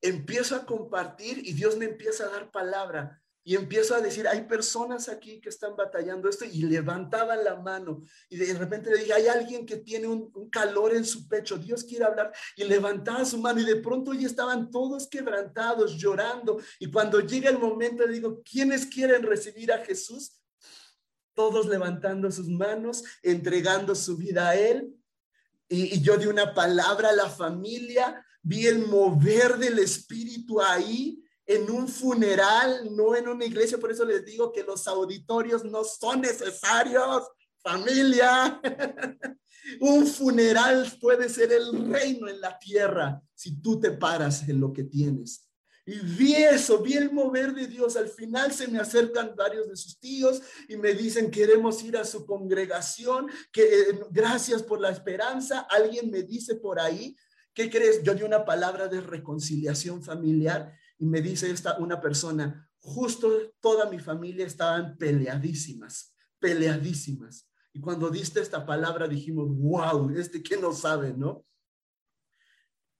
[0.00, 3.20] Empiezo a compartir y Dios me empieza a dar palabra.
[3.48, 8.02] Y empiezo a decir, hay personas aquí que están batallando esto y levantaban la mano
[8.28, 11.82] y de repente le dije, hay alguien que tiene un, calor en su pecho, Dios
[11.82, 16.90] quiere hablar y levantaba su mano y de pronto ya estaban todos quebrantados, llorando y
[16.90, 20.42] cuando llega el momento le digo, ¿quiénes quieren recibir a Jesús?
[21.32, 24.94] Todos levantando sus manos, entregando su vida a Él
[25.70, 31.24] y, y yo di una palabra a la familia, vi el mover del Espíritu ahí
[31.48, 33.78] en un funeral, no en una iglesia.
[33.78, 37.26] Por eso les digo que los auditorios no son necesarios,
[37.62, 38.60] familia.
[39.80, 44.74] un funeral puede ser el reino en la tierra si tú te paras en lo
[44.74, 45.48] que tienes.
[45.86, 47.96] Y vi eso, vi el mover de Dios.
[47.96, 52.04] Al final se me acercan varios de sus tíos y me dicen, queremos ir a
[52.04, 55.60] su congregación, que eh, gracias por la esperanza.
[55.60, 57.16] Alguien me dice por ahí,
[57.54, 58.02] ¿qué crees?
[58.02, 63.30] Yo di una palabra de reconciliación familiar y me dice esta una persona, justo
[63.60, 67.48] toda mi familia estaban peleadísimas, peleadísimas.
[67.72, 71.44] Y cuando diste esta palabra dijimos, wow, este que no sabe, ¿no?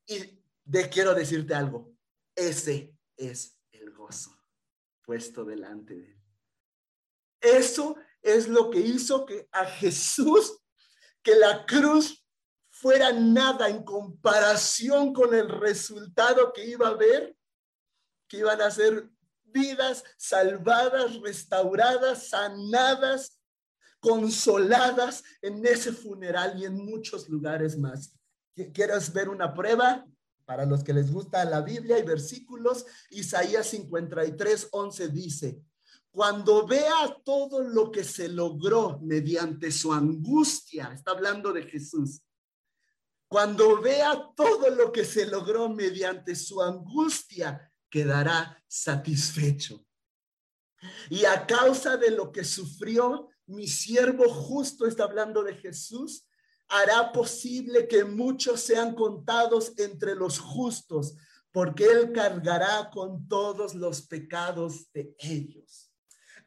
[0.06, 1.92] Y de quiero decirte algo,
[2.34, 4.38] ese es el gozo
[5.02, 6.22] puesto delante de él.
[7.40, 10.60] Eso es lo que hizo que a Jesús,
[11.22, 12.24] que la cruz
[12.68, 17.37] fuera nada en comparación con el resultado que iba a ver
[18.28, 19.08] que iban a ser
[19.44, 23.40] vidas salvadas, restauradas, sanadas,
[24.00, 28.14] consoladas en ese funeral y en muchos lugares más.
[28.72, 30.06] ¿Quieres ver una prueba?
[30.44, 35.62] Para los que les gusta la Biblia y versículos, Isaías 53, 11 dice,
[36.10, 42.22] cuando vea todo lo que se logró mediante su angustia, está hablando de Jesús,
[43.28, 49.84] cuando vea todo lo que se logró mediante su angustia, quedará satisfecho.
[51.10, 56.26] Y a causa de lo que sufrió, mi siervo justo está hablando de Jesús,
[56.68, 61.14] hará posible que muchos sean contados entre los justos,
[61.50, 65.90] porque Él cargará con todos los pecados de ellos.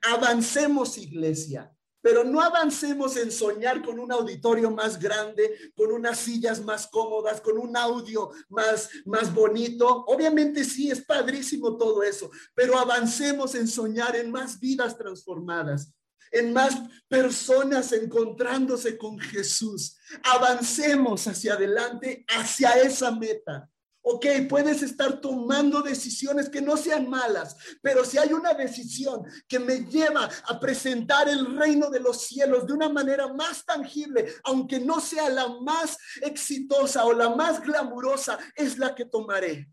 [0.02, 1.76] Avancemos, iglesia.
[2.02, 7.42] Pero no avancemos en soñar con un auditorio más grande, con unas sillas más cómodas,
[7.42, 10.04] con un audio más, más bonito.
[10.08, 15.94] Obviamente sí, es padrísimo todo eso, pero avancemos en soñar en más vidas transformadas,
[16.32, 16.76] en más
[17.08, 19.98] personas encontrándose con Jesús.
[20.24, 23.71] Avancemos hacia adelante, hacia esa meta.
[24.04, 29.60] Ok, puedes estar tomando decisiones que no sean malas, pero si hay una decisión que
[29.60, 34.80] me lleva a presentar el reino de los cielos de una manera más tangible, aunque
[34.80, 39.70] no sea la más exitosa o la más glamurosa, es la que tomaré.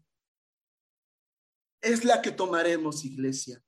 [1.80, 3.62] Es la que tomaremos, iglesia.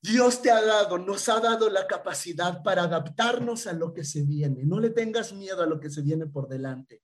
[0.00, 4.22] Dios te ha dado, nos ha dado la capacidad para adaptarnos a lo que se
[4.22, 4.64] viene.
[4.64, 7.02] No le tengas miedo a lo que se viene por delante.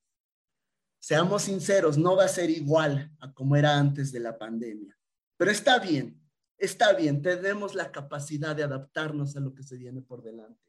[1.00, 4.96] Seamos sinceros, no va a ser igual a como era antes de la pandemia.
[5.36, 6.20] Pero está bien,
[6.56, 10.60] está bien, tenemos la capacidad de adaptarnos a lo que se viene por delante.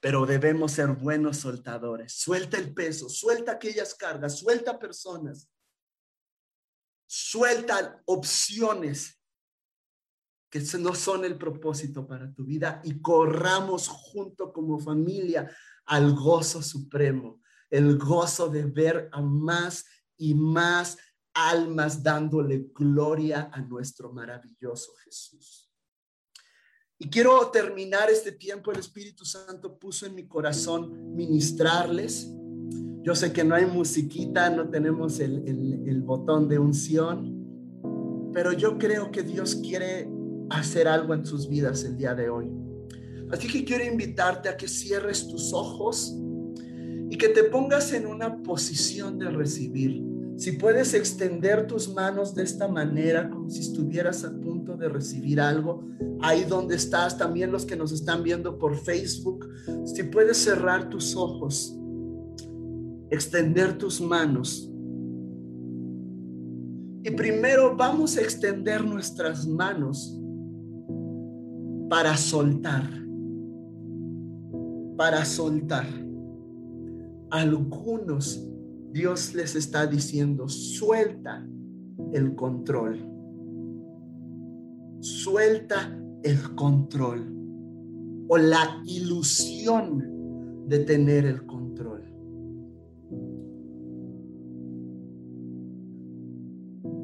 [0.00, 2.12] Pero debemos ser buenos soltadores.
[2.14, 5.48] Suelta el peso, suelta aquellas cargas, suelta personas,
[7.06, 9.20] suelta opciones
[10.50, 15.48] que no son el propósito para tu vida y corramos junto como familia
[15.86, 17.39] al gozo supremo
[17.70, 20.98] el gozo de ver a más y más
[21.32, 25.70] almas dándole gloria a nuestro maravilloso Jesús.
[26.98, 32.28] Y quiero terminar este tiempo, el Espíritu Santo puso en mi corazón ministrarles.
[33.02, 38.76] Yo sé que no hay musiquita, no tenemos el, el botón de unción, pero yo
[38.76, 40.10] creo que Dios quiere
[40.50, 42.50] hacer algo en sus vidas el día de hoy.
[43.32, 46.14] Así que quiero invitarte a que cierres tus ojos
[47.10, 50.02] y que te pongas en una posición de recibir.
[50.36, 55.40] Si puedes extender tus manos de esta manera, como si estuvieras a punto de recibir
[55.40, 55.84] algo,
[56.22, 59.46] ahí donde estás, también los que nos están viendo por Facebook,
[59.84, 61.76] si puedes cerrar tus ojos,
[63.10, 64.70] extender tus manos
[67.02, 70.18] Y primero vamos a extender nuestras manos
[71.88, 72.84] para soltar,
[74.96, 75.86] para soltar.
[77.30, 78.44] Algunos
[78.92, 81.46] Dios les está diciendo, suelta
[82.12, 83.06] el control.
[85.00, 87.32] Suelta el control
[88.28, 92.04] o la ilusión de tener el control.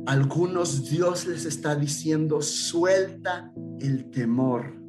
[0.07, 4.81] Algunos Dios les está diciendo, suelta el temor,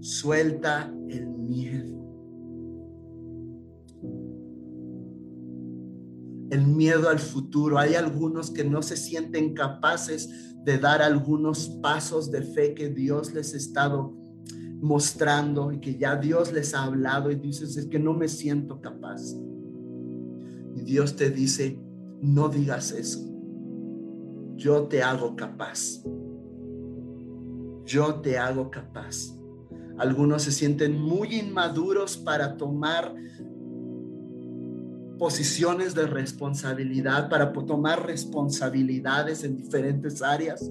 [0.00, 2.05] suelta el miedo.
[6.50, 7.78] El miedo al futuro.
[7.78, 13.32] Hay algunos que no se sienten capaces de dar algunos pasos de fe que Dios
[13.32, 14.16] les ha estado
[14.80, 18.80] mostrando y que ya Dios les ha hablado y dices, es que no me siento
[18.80, 19.34] capaz.
[20.74, 21.80] Y Dios te dice,
[22.20, 23.20] no digas eso.
[24.56, 26.02] Yo te hago capaz.
[27.84, 29.36] Yo te hago capaz.
[29.98, 33.14] Algunos se sienten muy inmaduros para tomar
[35.18, 40.70] posiciones de responsabilidad, para tomar responsabilidades en diferentes áreas.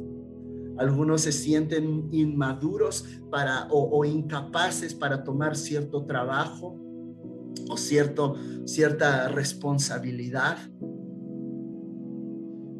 [0.77, 6.79] Algunos se sienten inmaduros para, o, incapaces para tomar cierto trabajo
[7.69, 8.35] o cierto,
[8.65, 10.57] cierta responsabilidad.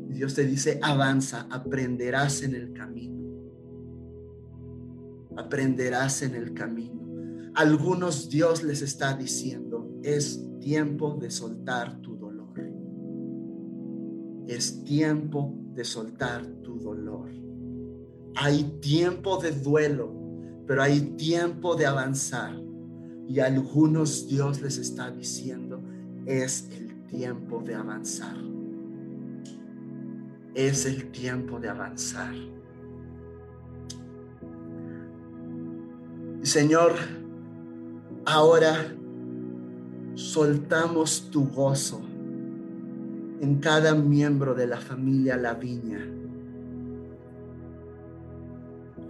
[0.09, 3.15] Dios te dice, avanza, aprenderás en el camino.
[5.37, 7.01] Aprenderás en el camino.
[7.55, 9.74] Algunos Dios les está diciendo,
[10.05, 12.53] es tiempo de soltar tu dolor.
[14.47, 17.31] Es tiempo de soltar tu dolor.
[18.35, 20.13] Hay tiempo de duelo,
[20.67, 22.55] pero hay tiempo de avanzar.
[23.27, 25.81] Y a algunos Dios les está diciendo,
[26.27, 28.37] es el tiempo de avanzar.
[30.53, 32.35] Es el tiempo de avanzar.
[36.43, 36.93] Señor,
[38.27, 38.95] ahora
[40.15, 42.01] soltamos tu gozo
[43.41, 46.15] en cada miembro de la familia La Viña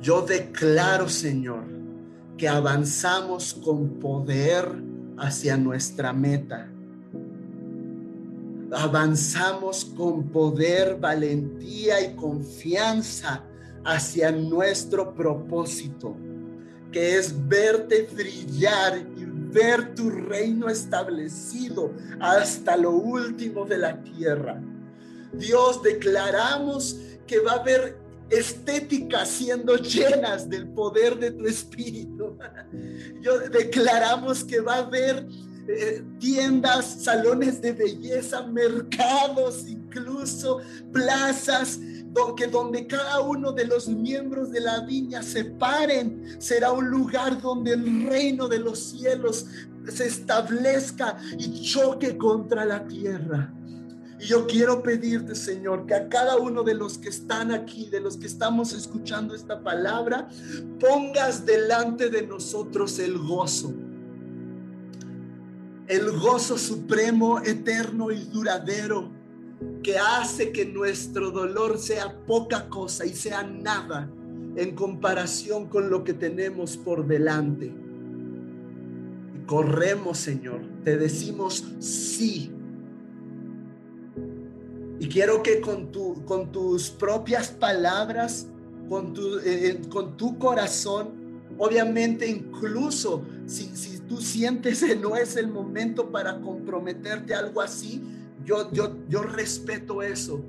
[0.05, 1.63] yo declaro, Señor,
[2.37, 4.67] que avanzamos con poder
[5.17, 6.69] hacia nuestra meta.
[8.71, 13.43] Avanzamos con poder, valentía y confianza
[13.83, 16.15] hacia nuestro propósito,
[16.91, 24.61] que es verte brillar y ver tu reino establecido hasta lo último de la tierra.
[25.33, 27.97] Dios, declaramos que va a haber
[28.29, 32.37] estéticas siendo llenas del poder de tu espíritu.
[33.21, 35.27] Yo declaramos que va a haber
[35.67, 40.59] eh, tiendas, salones de belleza, mercados, incluso
[40.91, 41.79] plazas,
[42.35, 47.41] que donde cada uno de los miembros de la viña se paren, será un lugar
[47.41, 49.45] donde el reino de los cielos
[49.87, 53.53] se establezca y choque contra la tierra.
[54.19, 57.99] Y yo quiero pedirte, Señor, que a cada uno de los que están aquí, de
[57.99, 60.29] los que estamos escuchando esta palabra,
[60.79, 63.73] pongas delante de nosotros el gozo.
[65.87, 69.11] El gozo supremo, eterno y duradero,
[69.83, 74.09] que hace que nuestro dolor sea poca cosa y sea nada
[74.55, 77.71] en comparación con lo que tenemos por delante.
[79.45, 82.51] Corremos, Señor, te decimos sí
[84.99, 88.47] y quiero que con, tu, con tus propias palabras,
[88.87, 95.15] con tu, eh, eh, con tu corazón, obviamente incluso si, si tú sientes que no
[95.15, 98.01] es el momento para comprometerte algo así,
[98.45, 100.41] yo, yo, yo respeto eso,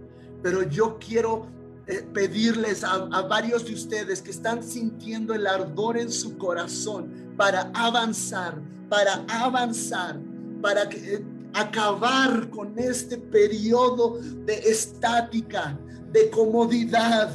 [0.43, 1.47] pero yo quiero
[1.89, 7.71] eh, pedirles a, varios de ustedes que están sintiendo el ardor en su corazón para
[7.75, 10.19] avanzar, para avanzar,
[10.61, 11.25] para que
[11.55, 15.79] acabar con este periodo de estática,
[16.11, 17.31] de comodidad.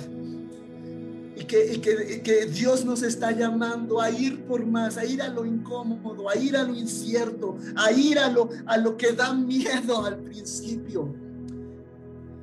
[1.41, 5.43] Y que, que, Dios nos está llamando a ir por más, a ir a lo
[5.43, 10.05] incómodo, a ir a lo incierto, a ir a lo, a lo que da miedo
[10.05, 11.11] al principio.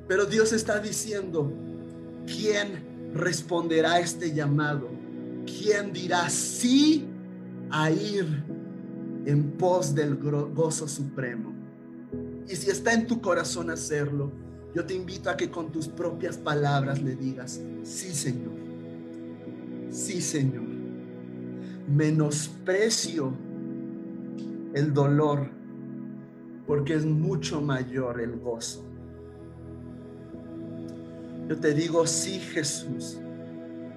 [0.05, 1.49] Pero Dios está diciendo,
[2.25, 4.89] ¿quién responderá a este llamado?
[5.45, 7.07] ¿Quién dirá sí
[7.71, 8.43] a ir
[9.25, 11.53] en pos del gozo supremo?
[12.49, 14.29] Y si está en tu corazón hacerlo,
[14.75, 18.68] yo te invito a que con tus propias palabras le digas, sí Señor,
[19.89, 20.67] sí Señor.
[21.87, 23.33] Menosprecio
[24.73, 25.49] el dolor
[26.67, 28.85] porque es mucho mayor el gozo.
[31.47, 33.17] Yo te digo, sí Jesús,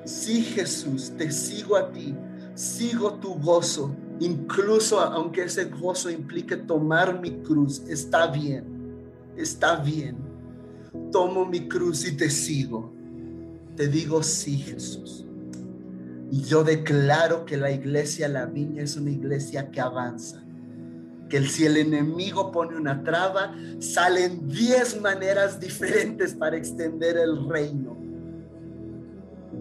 [0.07, 2.15] sí Jesús, te sigo a ti,
[2.55, 8.65] sigo tu gozo, incluso aunque ese gozo implique tomar mi cruz, está bien,
[9.37, 10.17] está bien.
[11.11, 12.91] Tomo mi cruz y te sigo.
[13.77, 15.27] Te digo, sí Jesús.
[16.33, 20.43] Yo declaro que la iglesia, la viña, es una iglesia que avanza.
[21.29, 28.03] Que si el enemigo pone una traba, salen diez maneras diferentes para extender el reino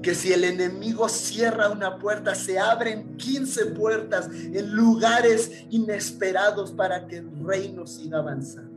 [0.01, 7.07] que si el enemigo cierra una puerta, se abren 15 puertas en lugares inesperados para
[7.07, 8.72] que el reino siga avanzando.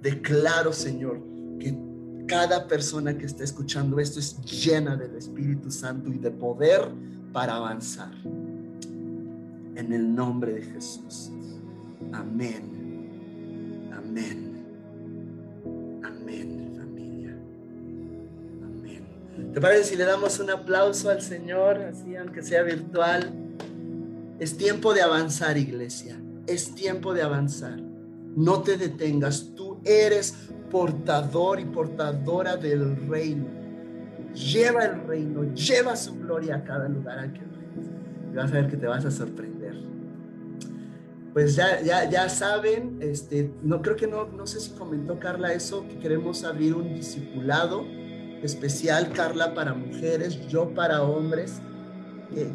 [0.00, 1.20] Declaro, Señor,
[1.58, 1.76] que
[2.26, 6.88] cada persona que está escuchando esto es llena del Espíritu Santo y de poder
[7.32, 8.12] para avanzar.
[8.24, 11.30] En el nombre de Jesús.
[12.12, 13.90] Amén.
[13.92, 14.56] Amén.
[19.56, 23.32] ¿Te parece si le damos un aplauso al Señor, así aunque sea virtual?
[24.38, 26.20] Es tiempo de avanzar, iglesia.
[26.46, 27.80] Es tiempo de avanzar.
[28.36, 29.54] No te detengas.
[29.54, 30.34] Tú eres
[30.70, 33.46] portador y portadora del reino.
[34.34, 37.40] Lleva el reino, lleva su gloria a cada lugar al que
[38.32, 39.74] Y vas a ver que te vas a sorprender.
[41.32, 45.52] Pues ya, ya, ya saben, este, no creo que no, no sé si comentó Carla
[45.52, 47.84] eso, que queremos abrir un discipulado
[48.42, 51.60] especial, Carla, para mujeres, yo para hombres,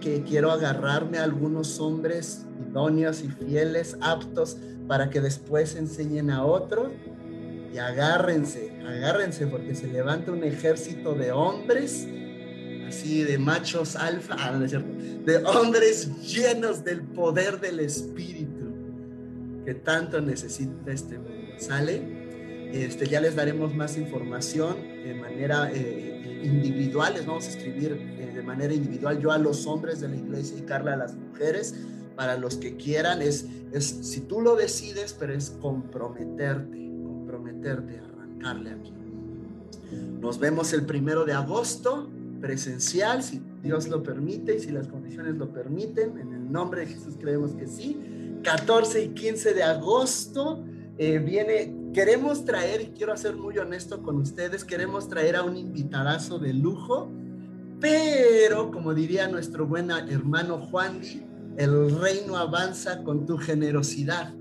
[0.01, 4.57] que, quiero agarrarme a algunos hombres idóneos y fieles, aptos,
[4.87, 6.91] para que después enseñen a otros.
[7.73, 12.07] Y agárrense, agárrense, porque se levanta un ejército de hombres,
[12.87, 18.73] así de machos alfa, ah, de hombres llenos del poder del Espíritu,
[19.65, 21.53] que tanto necesita este mundo.
[21.57, 22.21] ¿Sale?
[22.73, 28.31] Este, ya les daremos más información de manera eh, individual, les vamos a escribir eh,
[28.33, 31.75] de manera individual yo a los hombres de la iglesia y Carla a las mujeres,
[32.15, 36.90] para los que quieran, es, es si tú lo decides, pero es comprometerte,
[37.41, 38.93] comprometerte a arrancarle aquí.
[40.19, 45.35] Nos vemos el primero de agosto, presencial, si Dios lo permite y si las condiciones
[45.35, 47.97] lo permiten, en el nombre de Jesús creemos que sí.
[48.43, 50.63] 14 y 15 de agosto
[50.97, 55.57] eh, viene Queremos traer, y quiero ser muy honesto con ustedes, queremos traer a un
[55.57, 57.11] invitadazo de lujo,
[57.81, 61.01] pero como diría nuestro buen hermano Juan
[61.57, 64.33] el reino avanza con tu generosidad.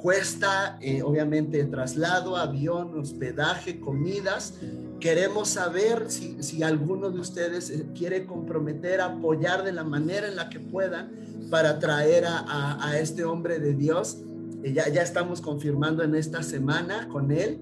[0.00, 4.54] Cuesta, eh, obviamente, traslado, avión, hospedaje, comidas.
[4.98, 10.36] Queremos saber si, si alguno de ustedes eh, quiere comprometer, apoyar de la manera en
[10.36, 11.10] la que puedan
[11.50, 14.18] para traer a, a este hombre de Dios
[14.62, 17.58] ya, ya estamos confirmando en esta semana con él,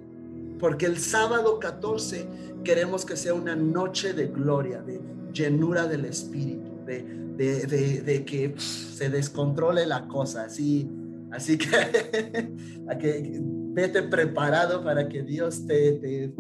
[0.59, 2.26] porque el sábado 14
[2.64, 5.01] queremos que sea una noche de gloria, de
[5.32, 7.03] llenura del Espíritu, de,
[7.36, 10.89] de, de, que se descontrole la cosa, así,
[11.33, 11.66] así que,
[13.01, 13.41] que
[13.72, 16.35] vete preparado para que Dios te, te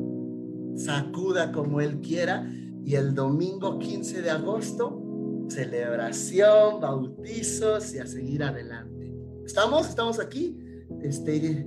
[0.76, 2.50] sacuda como Él quiera.
[2.84, 9.12] Y el domingo 15 de agosto, celebración, bautizos y a seguir adelante.
[9.44, 9.88] ¿Estamos?
[9.88, 10.56] ¿Estamos aquí?
[11.02, 11.66] Este,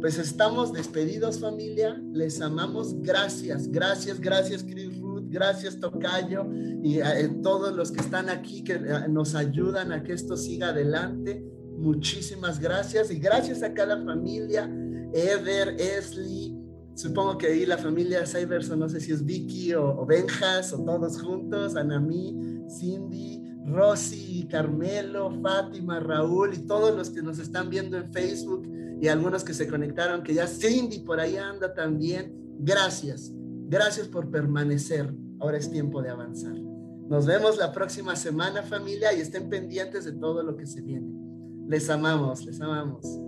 [0.00, 6.46] pues estamos despedidos familia, les amamos, gracias, gracias, gracias Chris Ruth, gracias Tocayo
[6.82, 10.68] y a, todos los que están aquí que eh, nos ayudan a que esto siga
[10.68, 11.44] adelante.
[11.76, 14.70] Muchísimas gracias y gracias a cada familia,
[15.12, 16.56] Eder, Esli,
[16.94, 20.82] supongo que ahí la familia Cyberson, no sé si es Vicky o, o Benjas o
[20.84, 27.96] todos juntos, Anami, Cindy, Rosy, Carmelo, Fátima, Raúl y todos los que nos están viendo
[27.98, 28.66] en Facebook
[29.00, 32.34] y algunos que se conectaron, que ya Cindy por ahí anda también.
[32.58, 33.32] Gracias,
[33.68, 35.12] gracias por permanecer.
[35.40, 36.54] Ahora es tiempo de avanzar.
[36.54, 41.25] Nos vemos la próxima semana familia y estén pendientes de todo lo que se viene.
[41.68, 43.25] Les amamos, les amamos.